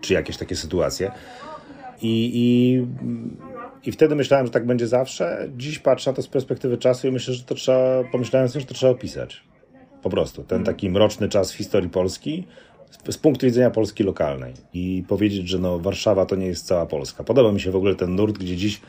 [0.00, 1.10] czy jakieś takie sytuacje.
[2.02, 2.86] I, i,
[3.88, 5.48] I wtedy myślałem, że tak będzie zawsze.
[5.56, 8.66] Dziś patrzę na to z perspektywy czasu i myślę, że to trzeba, pomyślałem sobie, że
[8.66, 9.44] to trzeba opisać.
[10.02, 10.44] Po prostu.
[10.44, 12.46] Ten taki mroczny czas w historii Polski
[13.10, 14.54] z, punktu widzenia Polski lokalnej.
[14.74, 17.24] I powiedzieć, że no, Warszawa to nie jest cała Polska.
[17.24, 18.80] Podoba mi się w ogóle ten nurt, gdzie dziś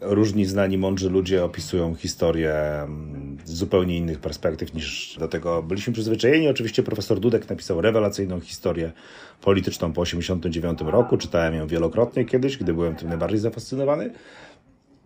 [0.00, 5.92] różni znani, mądrzy ludzie opisują historię mm, z zupełnie innych perspektyw niż do tego byliśmy
[5.92, 6.48] przyzwyczajeni.
[6.48, 8.92] Oczywiście profesor Dudek napisał rewelacyjną historię
[9.40, 11.16] polityczną po 1989 roku.
[11.16, 14.12] Czytałem ją wielokrotnie kiedyś, gdy byłem tym najbardziej zafascynowany,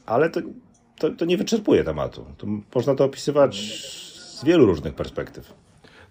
[0.07, 0.41] ale to,
[0.99, 2.25] to, to nie wyczerpuje tematu.
[2.39, 3.57] To można to opisywać
[4.17, 5.53] z wielu różnych perspektyw.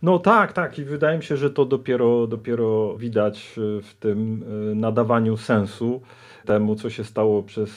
[0.01, 4.43] No tak, tak i wydaje mi się, że to dopiero, dopiero widać y, w tym
[4.71, 6.01] y, nadawaniu sensu
[6.45, 7.71] temu, co się stało przez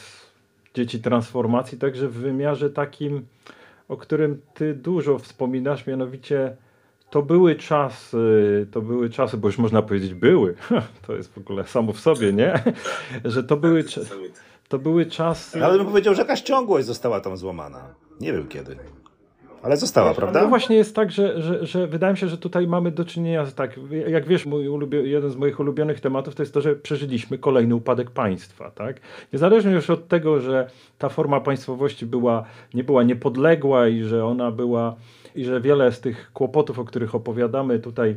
[0.75, 3.27] dzieci transformacji, także w wymiarze takim
[3.89, 6.57] o którym ty dużo wspominasz, mianowicie
[7.11, 10.55] to były czasy, to były czasy, bo już można powiedzieć były,
[11.07, 12.63] to jest w ogóle samo w sobie, nie?
[13.25, 13.85] Że to były,
[14.69, 15.65] to były czasy...
[15.65, 17.95] Ale bym powiedział, że jakaś ciągłość została tam złamana.
[18.21, 18.77] Nie wiem kiedy.
[19.64, 20.42] Ale została, prawda?
[20.42, 23.46] No właśnie jest tak, że, że, że wydaje mi się, że tutaj mamy do czynienia
[23.46, 26.77] z tak, jak wiesz, mój ulubio, jeden z moich ulubionych tematów to jest to, że
[26.77, 29.00] przeżyliśmy kolejny upadek państwa, tak?
[29.33, 34.50] Niezależnie już od tego, że ta forma państwowości była, nie była niepodległa i że ona
[34.50, 34.96] była,
[35.35, 38.16] i że wiele z tych kłopotów, o których opowiadamy tutaj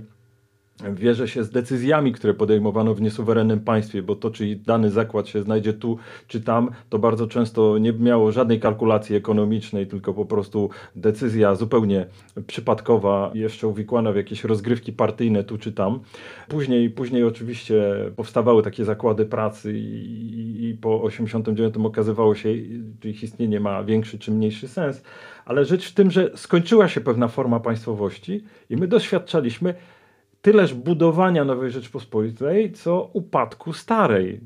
[0.83, 5.41] Wierzę się z decyzjami, które podejmowano w niesuwerennym państwie, bo to, czy dany zakład się
[5.43, 10.69] znajdzie tu czy tam, to bardzo często nie miało żadnej kalkulacji ekonomicznej, tylko po prostu
[10.95, 12.05] decyzja zupełnie
[12.47, 15.99] przypadkowa, jeszcze uwikłana w jakieś rozgrywki partyjne tu czy tam.
[16.47, 22.49] Później, później oczywiście powstawały takie zakłady pracy i, i po 89 okazywało się,
[23.03, 25.03] że ich istnienie ma większy czy mniejszy sens,
[25.45, 29.73] ale rzecz w tym, że skończyła się pewna forma państwowości i my doświadczaliśmy
[30.47, 34.39] tyleż budowania nowej Rzeczpospolitej, co upadku starej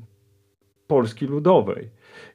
[0.86, 1.88] Polski Ludowej.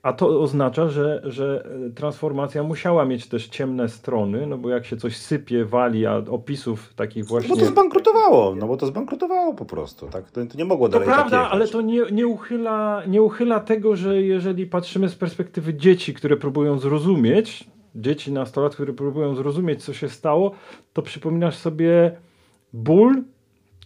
[0.03, 4.97] A to oznacza, że, że transformacja musiała mieć też ciemne strony, no bo jak się
[4.97, 7.49] coś sypie, wali, a opisów takich właśnie...
[7.49, 10.31] Bo to zbankrutowało, no bo to zbankrutowało po prostu, tak?
[10.31, 13.59] To, to nie mogło dalej To prawda, tak ale to nie, nie, uchyla, nie uchyla
[13.59, 19.83] tego, że jeżeli patrzymy z perspektywy dzieci, które próbują zrozumieć, dzieci, nastolatków, które próbują zrozumieć,
[19.83, 20.51] co się stało,
[20.93, 22.17] to przypominasz sobie
[22.73, 23.23] ból,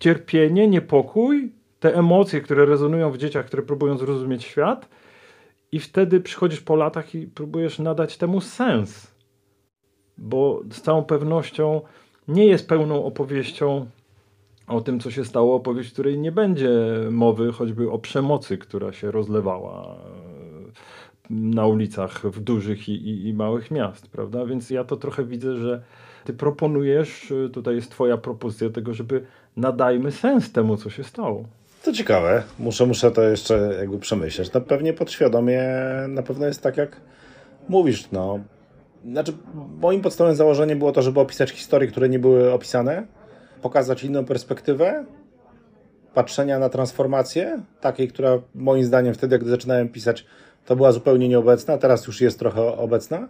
[0.01, 4.89] cierpienie, niepokój, te emocje, które rezonują w dzieciach, które próbują zrozumieć świat,
[5.71, 9.11] i wtedy przychodzisz po latach i próbujesz nadać temu sens.
[10.17, 11.81] Bo z całą pewnością
[12.27, 13.85] nie jest pełną opowieścią
[14.67, 16.69] o tym, co się stało, opowieść, w której nie będzie
[17.11, 23.33] mowy choćby o przemocy, która się rozlewała e, na ulicach w dużych i, i, i
[23.33, 24.45] małych miast, prawda?
[24.45, 25.83] Więc ja to trochę widzę, że
[26.23, 29.25] ty proponujesz, e, tutaj jest twoja propozycja tego, żeby
[29.57, 31.43] nadajmy sens temu, co się stało.
[31.83, 32.43] To ciekawe.
[32.59, 34.53] Muszę, muszę to jeszcze jakby przemyśleć.
[34.53, 35.63] No pewnie podświadomie
[36.07, 37.01] na pewno jest tak, jak
[37.69, 38.11] mówisz.
[38.11, 38.39] No.
[39.05, 39.33] Znaczy,
[39.81, 43.07] moim podstawowym założeniem było to, żeby opisać historie, które nie były opisane,
[43.61, 45.05] pokazać inną perspektywę
[46.13, 50.25] patrzenia na transformację, takiej, która moim zdaniem wtedy, gdy zaczynałem pisać,
[50.65, 53.27] to była zupełnie nieobecna, teraz już jest trochę obecna.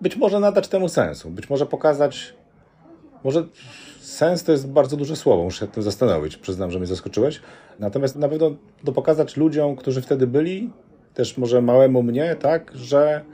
[0.00, 2.34] Być może nadać temu sensu, być może pokazać,
[3.24, 3.44] może
[4.08, 6.36] Sens to jest bardzo duże słowo, muszę się tym zastanowić.
[6.36, 7.40] Przyznam, że mnie zaskoczyłeś.
[7.78, 8.50] Natomiast na pewno
[8.84, 10.70] to pokazać ludziom, którzy wtedy byli,
[11.14, 13.24] też może małemu mnie, tak, że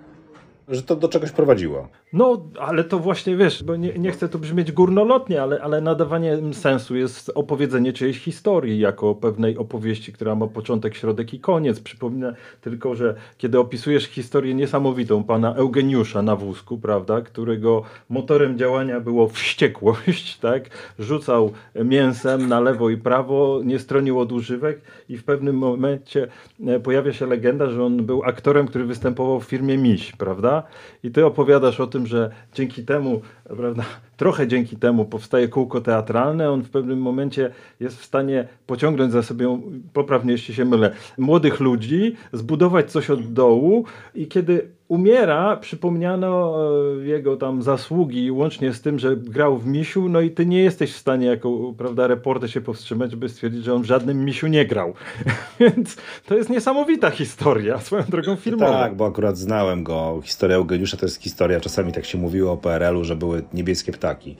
[0.69, 1.89] że to do czegoś prowadziło.
[2.15, 6.39] No, ale to właśnie wiesz, bo nie, nie chcę tu brzmieć górnolotnie, ale, ale nadawanie
[6.53, 11.81] sensu jest opowiedzenie czyjejś historii jako pewnej opowieści, która ma początek, środek i koniec.
[11.81, 19.01] Przypomnę tylko, że kiedy opisujesz historię niesamowitą pana Eugeniusza na wózku, prawda, którego motorem działania
[19.01, 21.53] było wściekłość, tak, rzucał
[21.85, 26.29] mięsem na lewo i prawo, nie stronił od używek i w pewnym momencie
[26.67, 30.63] e, pojawia się legenda, że on był aktorem, który występował w firmie Miś, prawda?
[31.05, 33.85] I ty opowiadasz o tym, że dzięki temu, prawda,
[34.17, 36.51] trochę dzięki temu powstaje kółko teatralne.
[36.51, 41.61] On w pewnym momencie jest w stanie pociągnąć za sobą, poprawnie jeśli się mylę, młodych
[41.61, 46.57] ludzi, zbudować coś od dołu i kiedy umiera, przypomniano
[47.01, 50.63] e, jego tam zasługi, łącznie z tym, że grał w misiu, no i ty nie
[50.63, 54.47] jesteś w stanie jako, prawda, reporter się powstrzymać, by stwierdzić, że on w żadnym misiu
[54.47, 54.95] nie grał.
[55.61, 58.73] Więc to jest niesamowita historia, swoją drogą filmową.
[58.73, 60.21] Tak, bo akurat znałem go.
[60.23, 64.37] Historia Eugeniusza to jest historia, czasami tak się mówiło o PRL-u, że były niebieskie ptaki.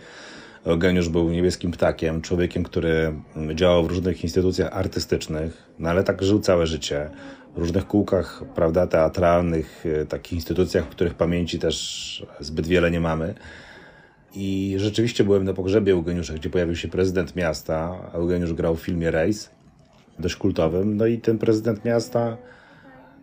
[0.65, 3.13] Eugeniusz był niebieskim ptakiem, człowiekiem, który
[3.55, 7.11] działał w różnych instytucjach artystycznych, no ale tak żył całe życie
[7.57, 13.35] różnych kółkach, prawda, teatralnych, e, takich instytucjach, w których pamięci też zbyt wiele nie mamy.
[14.35, 18.11] I rzeczywiście byłem na pogrzebie Eugeniusza, gdzie pojawił się prezydent miasta.
[18.13, 19.51] Eugeniusz grał w filmie Rejs,
[20.19, 20.97] dość kultowym.
[20.97, 22.37] No i ten prezydent miasta,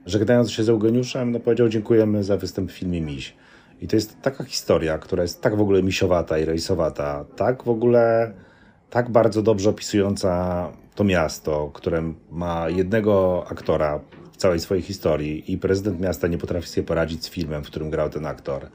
[0.05, 3.34] żegnając się z Eugeniuszem, no powiedział dziękujemy za występ w filmie Miś.
[3.81, 7.69] I to jest taka historia, która jest tak w ogóle misiowata i rejsowata, tak w
[7.69, 8.33] ogóle,
[8.89, 13.99] tak bardzo dobrze opisująca to miasto, które ma jednego aktora,
[14.37, 18.09] całej swojej historii i prezydent miasta nie potrafi sobie poradzić z filmem, w którym grał
[18.09, 18.65] ten aktor.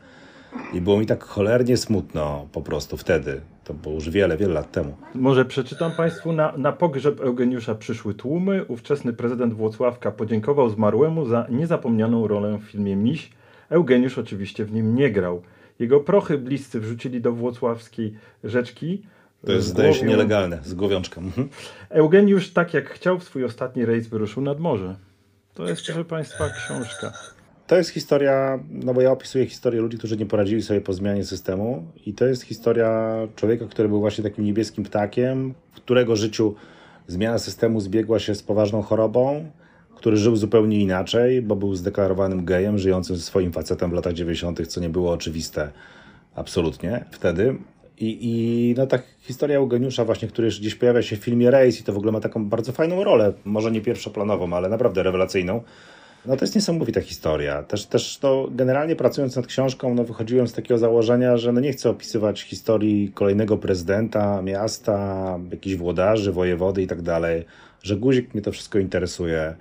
[0.73, 3.41] I było mi tak cholernie smutno po prostu wtedy.
[3.65, 4.97] To było już wiele, wiele lat temu.
[5.15, 6.33] Może przeczytam Państwu.
[6.33, 8.65] Na, na pogrzeb Eugeniusza przyszły tłumy.
[8.65, 13.31] Ówczesny prezydent Włocławka podziękował zmarłemu za niezapomnianą rolę w filmie Miś.
[13.71, 15.43] Eugeniusz oczywiście w nim nie grał.
[15.79, 19.03] Jego prochy bliscy wrzucili do włocławskiej rzeczki.
[19.47, 21.21] To jest, zdaje się, nielegalne, z głowiączką.
[21.21, 21.49] Mhm.
[21.91, 24.97] Eugeniusz, tak jak chciał, w swój ostatni rejs wyruszył nad morze.
[25.55, 27.13] To jest, proszę Państwa, książka.
[27.67, 31.25] To jest historia, no bo ja opisuję historię ludzi, którzy nie poradzili sobie po zmianie
[31.25, 36.55] systemu i to jest historia człowieka, który był właśnie takim niebieskim ptakiem, w którego życiu
[37.07, 39.51] zmiana systemu zbiegła się z poważną chorobą,
[39.97, 44.81] który żył zupełnie inaczej, bo był zdeklarowanym gejem, żyjącym swoim facetem w latach 90., co
[44.81, 45.71] nie było oczywiste
[46.35, 47.57] absolutnie wtedy.
[47.99, 51.83] I, I no ta historia Eugeniusza właśnie, który gdzieś pojawia się w filmie Race i
[51.83, 55.63] to w ogóle ma taką bardzo fajną rolę, może nie pierwszoplanową, ale naprawdę rewelacyjną.
[56.27, 57.63] No to jest niesamowita historia.
[57.63, 61.73] Też, też to generalnie pracując nad książką, no wychodziłem z takiego założenia, że no nie
[61.73, 67.45] chcę opisywać historii kolejnego prezydenta, miasta, jakichś włodarzy, wojewody i tak dalej,
[67.83, 69.55] że guzik mnie to wszystko interesuje.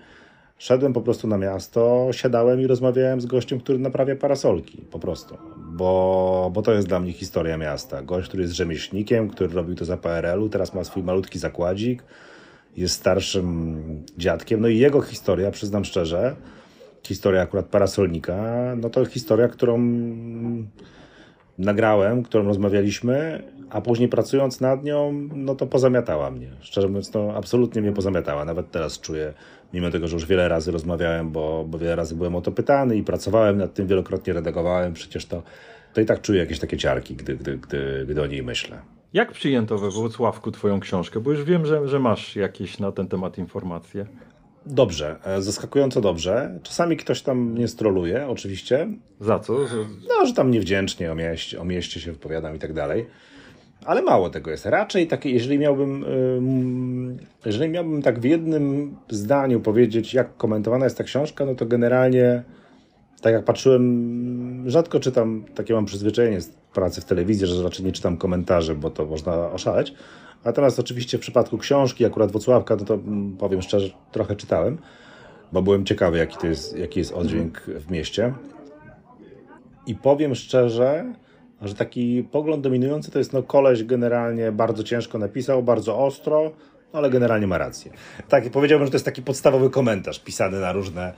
[0.57, 5.37] Szedłem po prostu na miasto, siadałem i rozmawiałem z gościem, który naprawia parasolki, po prostu.
[5.57, 8.01] Bo, bo to jest dla mnie historia miasta.
[8.01, 12.03] Gość, który jest rzemieślnikiem, który robił to za PRL-u, teraz ma swój malutki zakładzik,
[12.77, 14.61] jest starszym dziadkiem.
[14.61, 16.35] No i jego historia, przyznam szczerze,
[17.03, 18.35] historia akurat parasolnika,
[18.77, 19.77] no to historia, którą
[21.57, 26.51] nagrałem, którą rozmawialiśmy, a później pracując nad nią, no to pozamiatała mnie.
[26.59, 28.45] Szczerze mówiąc, to absolutnie mnie pozamiatała.
[28.45, 29.33] Nawet teraz czuję,
[29.73, 32.97] mimo tego, że już wiele razy rozmawiałem, bo, bo wiele razy byłem o to pytany
[32.97, 35.43] i pracowałem nad tym, wielokrotnie redagowałem, przecież to,
[35.93, 38.77] to i tak czuję jakieś takie ciarki, gdy, gdy, gdy, gdy o niej myślę.
[39.13, 41.19] Jak przyjęto we Włocławku Twoją książkę?
[41.19, 44.05] Bo już wiem, że, że masz jakieś na ten temat informacje.
[44.65, 46.59] Dobrze, e, zaskakująco dobrze.
[46.63, 48.87] Czasami ktoś tam mnie stroluje, oczywiście.
[49.19, 49.53] Za co?
[50.09, 53.05] No, że tam niewdzięcznie o mieście, o mieście się wypowiadam i tak dalej.
[53.85, 54.65] Ale mało tego jest.
[54.65, 56.05] Raczej takie, jeżeli miałbym,
[57.45, 62.43] jeżeli miałbym tak w jednym zdaniu powiedzieć, jak komentowana jest ta książka, no to generalnie,
[63.21, 67.91] tak jak patrzyłem, rzadko czytam, takie mam przyzwyczajenie z pracy w telewizji, że raczej nie
[67.91, 69.93] czytam komentarzy, bo to można oszaleć.
[70.45, 72.99] Natomiast oczywiście w przypadku książki, akurat Wocławka, no to
[73.39, 74.77] powiem szczerze, trochę czytałem,
[75.51, 78.33] bo byłem ciekawy, jaki, to jest, jaki jest oddźwięk w mieście.
[79.87, 81.13] I powiem szczerze,
[81.61, 86.51] że taki pogląd dominujący to jest no koleś generalnie bardzo ciężko napisał, bardzo ostro,
[86.93, 87.91] no ale generalnie ma rację.
[88.29, 91.13] Tak, powiedziałbym, że to jest taki podstawowy komentarz pisany na różne,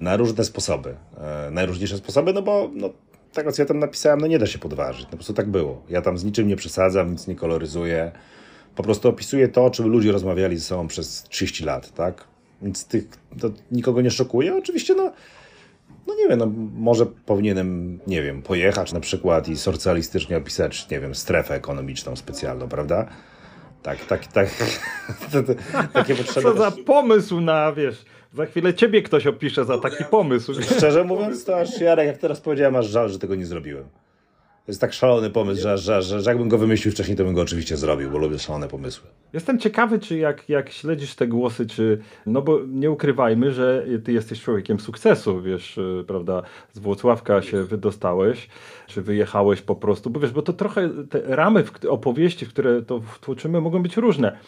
[0.00, 0.94] na różne sposoby.
[1.20, 2.90] E, najróżniejsze sposoby, no bo no,
[3.32, 5.02] tego, co ja tam napisałem, no nie da się podważyć.
[5.02, 5.82] No po prostu tak było.
[5.88, 8.12] Ja tam z niczym nie przesadzam, nic nie koloryzuję.
[8.76, 12.24] Po prostu opisuję to, o czym ludzie rozmawiali ze sobą przez 30 lat, tak?
[12.62, 13.04] Więc tych,
[13.40, 14.56] to nikogo nie szokuje.
[14.56, 15.12] Oczywiście, no,
[16.06, 21.00] no nie wiem, no może powinienem, nie wiem, pojechać na przykład i socjalistycznie opisać, nie
[21.00, 23.08] wiem, strefę ekonomiczną specjalną, prawda?
[23.82, 24.48] Tak, tak, tak.
[25.92, 26.42] takie potrzeby.
[26.42, 28.04] Co za pomysł na, wiesz,
[28.34, 30.52] za chwilę ciebie ktoś opisze za taki pomysł.
[30.76, 33.84] Szczerze mówiąc, to aż Jarek, jak teraz powiedziałem, aż żal, że tego nie zrobiłem.
[34.68, 37.34] To jest tak szalony pomysł, że, że, że, że jakbym go wymyślił wcześniej, to bym
[37.34, 39.08] go oczywiście zrobił, bo lubię szalone pomysły.
[39.32, 41.98] Jestem ciekawy, czy jak, jak śledzisz te głosy, czy.
[42.26, 46.42] No bo nie ukrywajmy, że ty jesteś człowiekiem sukcesu, wiesz, y, prawda?
[46.72, 48.48] Z Włocławka się wydostałeś,
[48.86, 53.00] czy wyjechałeś po prostu, bo wiesz, bo to trochę te ramy opowieści, w które to
[53.00, 54.38] wtłoczymy, mogą być różne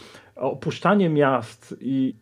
[0.40, 2.14] opuszczanie miast i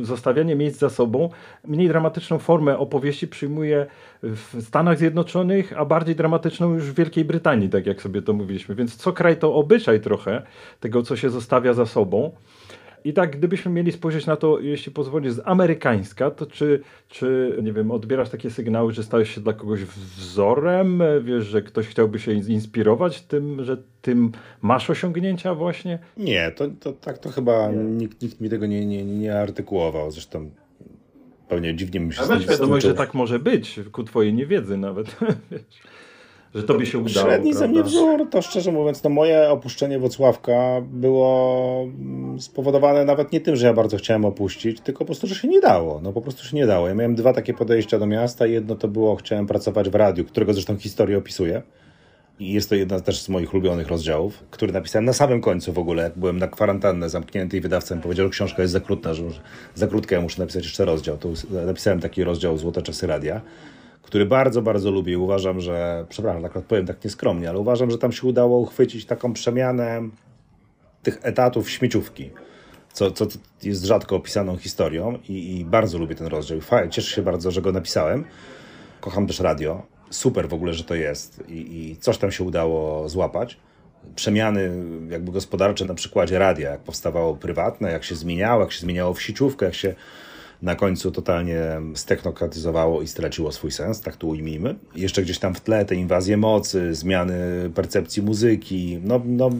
[0.00, 1.30] zostawianie miejsc za sobą
[1.64, 3.86] mniej dramatyczną formę opowieści przyjmuje
[4.22, 8.74] w Stanach Zjednoczonych, a bardziej dramatyczną już w Wielkiej Brytanii, tak jak sobie to mówiliśmy.
[8.74, 10.42] Więc co kraj to obyczaj trochę
[10.80, 12.32] tego, co się zostawia za sobą.
[13.04, 17.72] I tak, gdybyśmy mieli spojrzeć na to, jeśli pozwolisz, z amerykańska, to czy, czy, nie
[17.72, 21.02] wiem, odbierasz takie sygnały, że stałeś się dla kogoś wzorem?
[21.22, 25.98] Wiesz, że ktoś chciałby się inspirować tym, że tym masz osiągnięcia właśnie?
[26.16, 27.84] Nie, to, to tak to chyba nie.
[27.84, 30.10] Nikt, nikt mi tego nie, nie, nie artykułował.
[30.10, 30.50] Zresztą
[31.48, 35.16] pewnie dziwnie mi się A masz świadomość, że tak może być, ku twojej niewiedzy nawet.
[36.54, 37.26] że tobie się udało.
[37.26, 43.32] Średni ze mnie wzór, to szczerze mówiąc, no moje opuszczenie Wocławka było mm, spowodowane nawet
[43.32, 46.00] nie tym, że ja bardzo chciałem opuścić, tylko po prostu, że się nie dało.
[46.02, 46.88] No po prostu się nie dało.
[46.88, 48.46] Ja miałem dwa takie podejścia do miasta.
[48.46, 51.62] Jedno to było, chciałem pracować w radiu, którego zresztą historię opisuję.
[52.38, 55.78] I jest to jedna też z moich ulubionych rozdziałów, który napisałem na samym końcu w
[55.78, 59.14] ogóle, jak byłem na kwarantannę zamknięty i wydawca mi powiedział, że książka jest za krótka,
[59.14, 59.24] że
[59.74, 61.16] za krótka, ja muszę napisać jeszcze rozdział.
[61.16, 61.28] To
[61.66, 63.40] napisałem taki rozdział Złote Czasy Radia
[64.04, 68.12] który bardzo, bardzo lubię uważam, że, przepraszam, tak powiem tak nieskromnie, ale uważam, że tam
[68.12, 70.02] się udało uchwycić taką przemianę
[71.02, 72.30] tych etatów śmieciówki,
[72.92, 73.26] co, co
[73.62, 76.60] jest rzadko opisaną historią i, i bardzo lubię ten rozdział.
[76.60, 78.24] Fajnie, cieszę się bardzo, że go napisałem.
[79.00, 79.82] Kocham też radio.
[80.10, 83.58] Super w ogóle, że to jest i, i coś tam się udało złapać
[84.16, 84.70] przemiany
[85.10, 89.22] jakby gospodarcze na przykładzie radia, jak powstawało prywatne, jak się zmieniało, jak się zmieniało w
[89.22, 89.94] sieciówkę, jak się
[90.64, 91.60] na końcu totalnie
[91.94, 94.74] stechnokratyzowało i straciło swój sens, tak to ujmijmy.
[94.96, 97.36] Jeszcze gdzieś tam w tle te inwazje mocy, zmiany
[97.74, 99.50] percepcji muzyki, no, no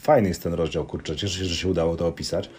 [0.00, 2.50] fajny jest ten rozdział, kurczę, cieszę się, że się udało to opisać.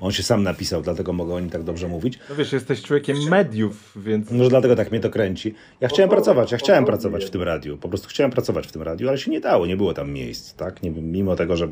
[0.00, 2.18] on się sam napisał, dlatego mogę o nim tak dobrze mówić.
[2.28, 4.30] No wiesz, jesteś człowiekiem mediów, więc...
[4.30, 5.54] Może dlatego tak mnie to kręci.
[5.80, 8.82] Ja chciałem pracować, ja chciałem pracować w tym radiu, po prostu chciałem pracować w tym
[8.82, 10.82] radiu, ale się nie dało, nie było tam miejsc, tak?
[10.82, 11.68] Nie, mimo tego, że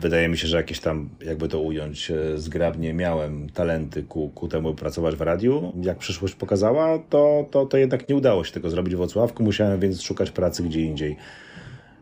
[0.00, 4.48] wydaje mi się, że jakieś tam, jakby to ująć e, zgrabnie, miałem talenty ku, ku
[4.48, 5.72] temu, pracować w radiu.
[5.82, 9.80] Jak przyszłość pokazała, to, to, to jednak nie udało się tego zrobić w Wrocławku, musiałem
[9.80, 11.16] więc szukać pracy gdzie indziej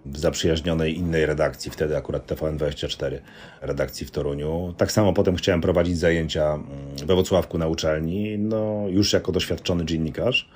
[0.07, 3.19] w zaprzyjaźnionej innej redakcji, wtedy akurat TVN24,
[3.61, 4.75] redakcji w Toruniu.
[4.77, 6.67] Tak samo potem chciałem prowadzić zajęcia mm,
[6.97, 10.49] we Wrocławku na uczelni, no już jako doświadczony dziennikarz.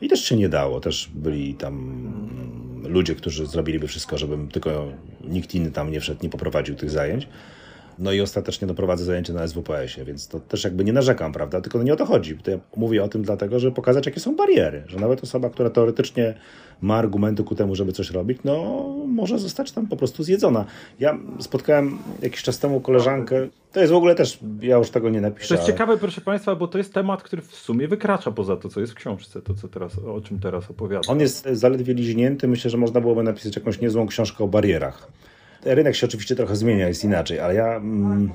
[0.00, 0.80] I też się nie dało.
[0.80, 2.02] Też byli tam
[2.90, 4.92] ludzie, którzy zrobiliby wszystko, żebym tylko
[5.24, 7.28] nikt inny tam nie wszedł, nie poprowadził tych zajęć.
[8.00, 11.60] No i ostatecznie doprowadzę zajęcia na SWPS-ie, więc to też jakby nie narzekam, prawda?
[11.60, 12.38] Tylko nie o to chodzi.
[12.38, 14.82] To ja mówię o tym dlatego, żeby pokazać, jakie są bariery.
[14.86, 16.34] Że nawet osoba, która teoretycznie
[16.80, 20.64] ma argumenty ku temu, żeby coś robić, no może zostać tam po prostu zjedzona.
[21.00, 25.20] Ja spotkałem jakiś czas temu koleżankę, to jest w ogóle też, ja już tego nie
[25.20, 25.48] napiszę.
[25.48, 25.72] To jest ale...
[25.72, 28.92] ciekawe, proszę Państwa, bo to jest temat, który w sumie wykracza poza to, co jest
[28.92, 31.02] w książce, to co teraz, o czym teraz opowiadam.
[31.08, 35.08] On jest zaledwie liźnięty, myślę, że można byłoby napisać jakąś niezłą książkę o barierach.
[35.64, 38.30] Rynek się oczywiście trochę zmienia, jest inaczej, ale ja mm,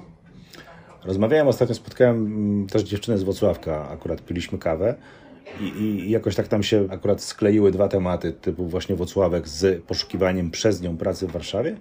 [1.03, 4.95] rozmawiałem ostatnio, spotkałem mm, też dziewczynę z Wocławka, akurat piliśmy kawę
[5.61, 10.51] i, i, jakoś tak tam się akurat skleiły dwa tematy, typu właśnie Wocławek z poszukiwaniem
[10.51, 11.77] przez nią pracy w Warszawie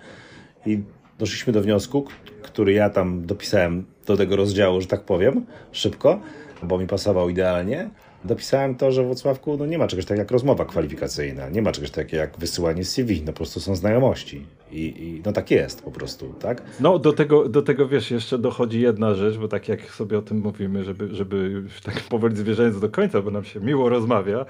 [0.66, 0.82] i
[1.18, 2.04] doszliśmy do wniosku,
[2.42, 6.20] który ja tam dopisałem do tego rozdziału, że tak powiem, szybko,
[6.62, 7.90] bo mi pasował idealnie,
[8.24, 11.72] dopisałem to, że w Wrocławku no, nie ma czegoś takiego jak rozmowa kwalifikacyjna, nie ma
[11.72, 14.46] czegoś takiego jak wysyłanie CV, no po prostu są znajomości.
[14.72, 16.62] I, I, no tak jest po prostu, tak?
[16.80, 20.22] No do tego, do tego wiesz, jeszcze dochodzi jedna rzecz, bo tak jak sobie o
[20.22, 24.46] tym mówimy, żeby, żeby tak powoli zwierzając do końca, bo nam się miło rozmawia.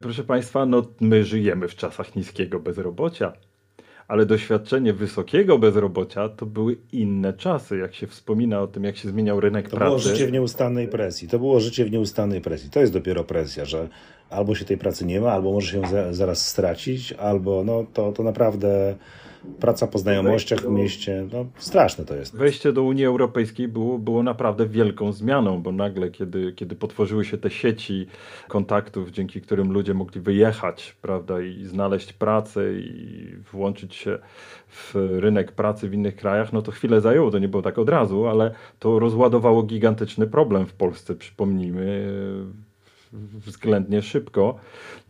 [0.00, 3.32] Proszę Państwa, no my żyjemy w czasach niskiego bezrobocia
[4.08, 7.78] ale doświadczenie wysokiego bezrobocia to były inne czasy.
[7.78, 9.90] Jak się wspomina o tym, jak się zmieniał rynek to pracy.
[9.90, 11.28] To było życie w nieustannej presji.
[11.28, 12.70] To było życie w nieustannej presji.
[12.70, 13.88] To jest dopiero presja, że
[14.30, 18.22] albo się tej pracy nie ma, albo może się zaraz stracić, albo no to, to
[18.22, 18.96] naprawdę
[19.60, 22.36] praca po znajomościach w mieście, no straszne to jest.
[22.36, 27.38] Wejście do Unii Europejskiej było, było naprawdę wielką zmianą, bo nagle, kiedy, kiedy potworzyły się
[27.38, 28.06] te sieci
[28.48, 34.18] kontaktów, dzięki którym ludzie mogli wyjechać, prawda, i znaleźć pracę i włączyć się
[34.68, 37.88] w rynek pracy w innych krajach, no to chwilę zajęło, to nie było tak od
[37.88, 42.06] razu, ale to rozładowało gigantyczny problem w Polsce, przypomnijmy,
[43.46, 44.58] względnie szybko.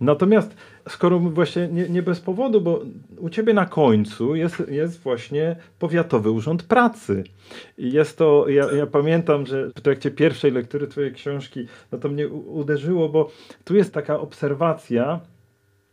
[0.01, 0.57] Natomiast
[0.89, 2.81] skoro właśnie nie, nie, bez powodu, bo
[3.19, 7.25] u ciebie na końcu jest, jest właśnie Powiatowy Urząd Pracy.
[7.79, 12.09] I jest to, ja, ja, pamiętam, że w trakcie pierwszej lektury twojej książki, no to
[12.09, 13.31] mnie uderzyło, bo
[13.65, 15.21] tu jest taka obserwacja,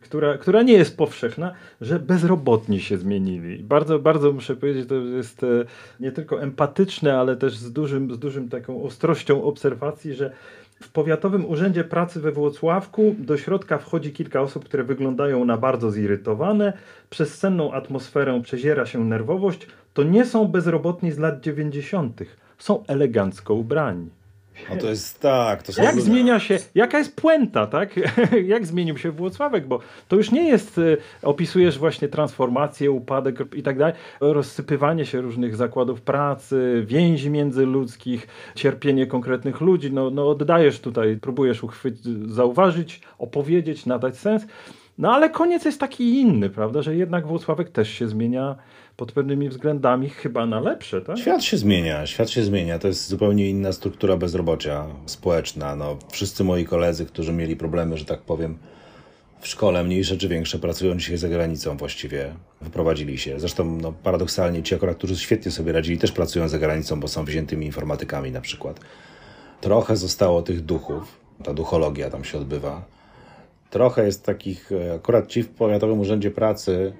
[0.02, 3.58] która, która nie jest powszechna, że bezrobotni się zmienili.
[3.64, 5.46] Bardzo, bardzo muszę powiedzieć, to jest e,
[6.00, 10.32] nie tylko empatyczne, ale też z dużym, z dużym taką ostrością obserwacji, że
[10.82, 15.90] w Powiatowym Urzędzie Pracy we Włocławku do środka wchodzi kilka osób, które wyglądają na bardzo
[15.90, 16.72] zirytowane.
[17.10, 19.66] Przez senną atmosferę przeziera się nerwowość.
[19.94, 22.22] To nie są bezrobotni z lat 90.
[22.58, 24.10] Są elegancko ubrani.
[24.70, 25.62] No to jest tak.
[25.62, 27.90] To Jak zmienia się, jaka jest puenta, tak?
[28.44, 33.62] Jak zmienił się Włocławek, bo to już nie jest, y, opisujesz właśnie transformację, upadek i
[33.62, 40.80] tak dalej, rozsypywanie się różnych zakładów pracy, więzi międzyludzkich, cierpienie konkretnych ludzi, no, no oddajesz
[40.80, 44.46] tutaj, próbujesz uchwycić, zauważyć, opowiedzieć, nadać sens.
[44.98, 48.56] No ale koniec jest taki inny, prawda, że jednak Włocławek też się zmienia
[49.02, 51.18] pod pewnymi względami chyba na lepsze, tak?
[51.18, 52.78] Świat się zmienia, świat się zmienia.
[52.78, 55.76] To jest zupełnie inna struktura bezrobocia społeczna.
[55.76, 58.58] No, wszyscy moi koledzy, którzy mieli problemy, że tak powiem,
[59.40, 63.40] w szkole, mniejsze czy większe, pracują dzisiaj za granicą właściwie, wyprowadzili się.
[63.40, 67.24] Zresztą no, paradoksalnie ci akurat, którzy świetnie sobie radzili, też pracują za granicą, bo są
[67.24, 68.80] wziętymi informatykami na przykład.
[69.60, 72.84] Trochę zostało tych duchów, ta duchologia tam się odbywa.
[73.70, 76.92] Trochę jest takich, e, akurat ci w Powiatowym Urzędzie Pracy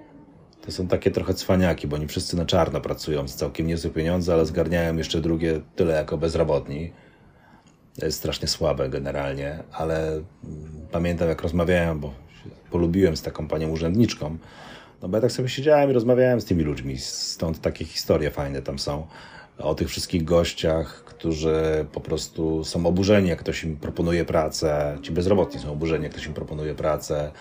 [0.66, 4.32] to są takie trochę cwaniaki, bo oni wszyscy na czarno pracują z całkiem niezłe pieniądze,
[4.32, 6.92] ale zgarniają jeszcze drugie tyle jako bezrobotni.
[7.98, 10.22] To jest strasznie słabe generalnie, ale mm,
[10.90, 12.14] pamiętam jak rozmawiałem, bo
[12.70, 14.38] polubiłem z taką panią urzędniczką,
[15.02, 18.62] no bo ja tak sobie siedziałem i rozmawiałem z tymi ludźmi, stąd takie historie fajne
[18.62, 19.06] tam są
[19.58, 24.98] o tych wszystkich gościach, którzy po prostu są oburzeni, jak ktoś im proponuje pracę.
[25.02, 27.32] Ci bezrobotni są oburzeni, jak ktoś im proponuje pracę,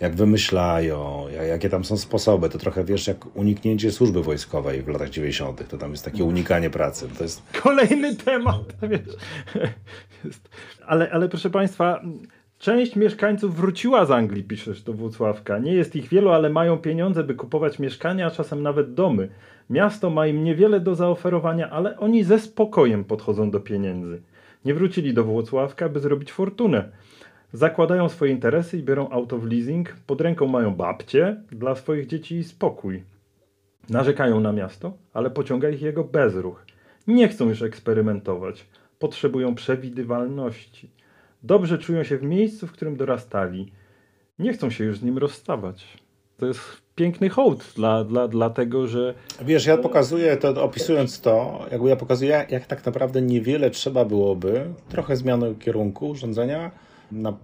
[0.00, 2.48] jak wymyślają, jakie tam są sposoby.
[2.48, 5.68] To trochę wiesz, jak uniknięcie służby wojskowej w latach 90.
[5.68, 7.08] To tam jest takie unikanie pracy.
[7.18, 7.42] To jest...
[7.62, 9.16] Kolejny temat, wiesz.
[10.86, 12.00] Ale, ale proszę Państwa,
[12.60, 15.58] Część mieszkańców wróciła z Anglii, piszesz do Włocławka.
[15.58, 19.28] Nie jest ich wielu, ale mają pieniądze, by kupować mieszkania, a czasem nawet domy.
[19.70, 24.22] Miasto ma im niewiele do zaoferowania, ale oni ze spokojem podchodzą do pieniędzy.
[24.64, 26.88] Nie wrócili do Włocławka, by zrobić fortunę.
[27.52, 29.96] Zakładają swoje interesy i biorą auto w leasing.
[30.06, 33.02] Pod ręką mają babcie dla swoich dzieci spokój.
[33.88, 36.66] Narzekają na miasto, ale pociąga ich jego bezruch.
[37.06, 38.66] Nie chcą już eksperymentować.
[38.98, 40.90] Potrzebują przewidywalności.
[41.42, 43.72] Dobrze czują się w miejscu, w którym dorastali.
[44.38, 45.98] Nie chcą się już z nim rozstawać.
[46.36, 46.60] To jest
[47.00, 51.96] piękny hołd dla, dla, dla tego, że Wiesz, ja pokazuję to, opisując to, jakby ja
[51.96, 56.70] pokazuję, jak, tak naprawdę niewiele trzeba byłoby, trochę zmiany kierunku rządzenia
[57.12, 57.36] na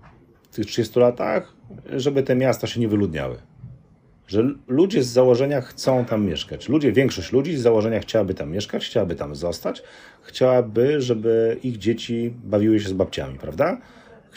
[0.53, 1.53] tych 30 latach,
[1.97, 3.37] żeby te miasta się nie wyludniały.
[4.27, 6.69] Że ludzie z założenia chcą tam mieszkać.
[6.69, 9.83] Ludzie, większość ludzi z założenia chciałaby tam mieszkać, chciałaby tam zostać,
[10.23, 13.81] chciałaby, żeby ich dzieci bawiły się z babciami, prawda?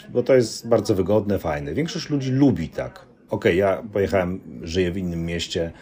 [0.08, 1.74] Bo to jest bardzo wygodne, fajne.
[1.74, 3.09] Większość ludzi lubi tak.
[3.30, 5.72] Okej, ja pojechałem, żyję w innym mieście,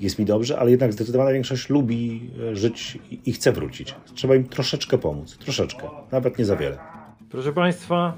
[0.00, 3.94] jest mi dobrze, ale jednak zdecydowana większość lubi e, żyć i- i chce wrócić.
[4.14, 6.78] Trzeba im troszeczkę pomóc, troszeczkę, nawet nie za wiele.
[7.30, 8.14] Proszę Państwa,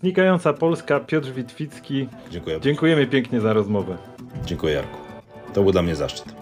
[0.00, 2.08] znikająca Polska, Piotr Witwicki.
[2.30, 2.60] Dziękuję.
[2.60, 3.96] Dziękujemy pięknie za rozmowę.
[4.46, 4.98] Dziękuję Jarku.
[5.54, 6.39] To był dla mnie zaszczyt.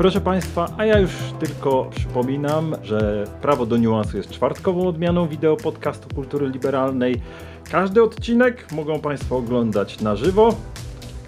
[0.00, 5.56] Proszę Państwa, a ja już tylko przypominam, że Prawo do Niuansu jest czwartkową odmianą wideo
[5.56, 7.20] podcastu Kultury Liberalnej.
[7.70, 10.54] Każdy odcinek mogą Państwo oglądać na żywo,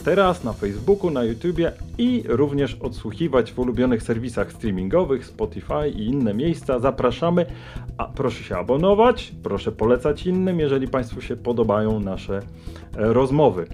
[0.05, 6.35] teraz na Facebooku, na YouTubie i również odsłuchiwać w ulubionych serwisach streamingowych, Spotify i inne
[6.35, 6.79] miejsca.
[6.79, 7.47] Zapraszamy,
[7.99, 12.43] a proszę się abonować, proszę polecać innym, jeżeli Państwu się podobają nasze e,
[13.13, 13.67] rozmowy.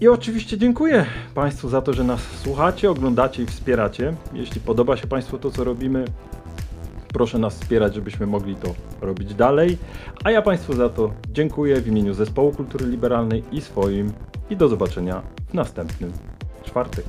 [0.00, 4.14] I oczywiście dziękuję Państwu za to, że nas słuchacie, oglądacie i wspieracie.
[4.32, 6.04] Jeśli podoba się Państwu to, co robimy,
[7.08, 9.78] proszę nas wspierać, żebyśmy mogli to robić dalej.
[10.24, 14.12] A ja Państwu za to dziękuję w imieniu Zespołu Kultury Liberalnej i swoim.
[14.50, 16.12] I do zobaczenia w następnym
[16.64, 17.04] czwartek.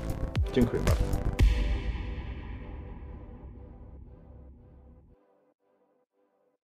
[0.54, 1.21] Dziękuję bardzo.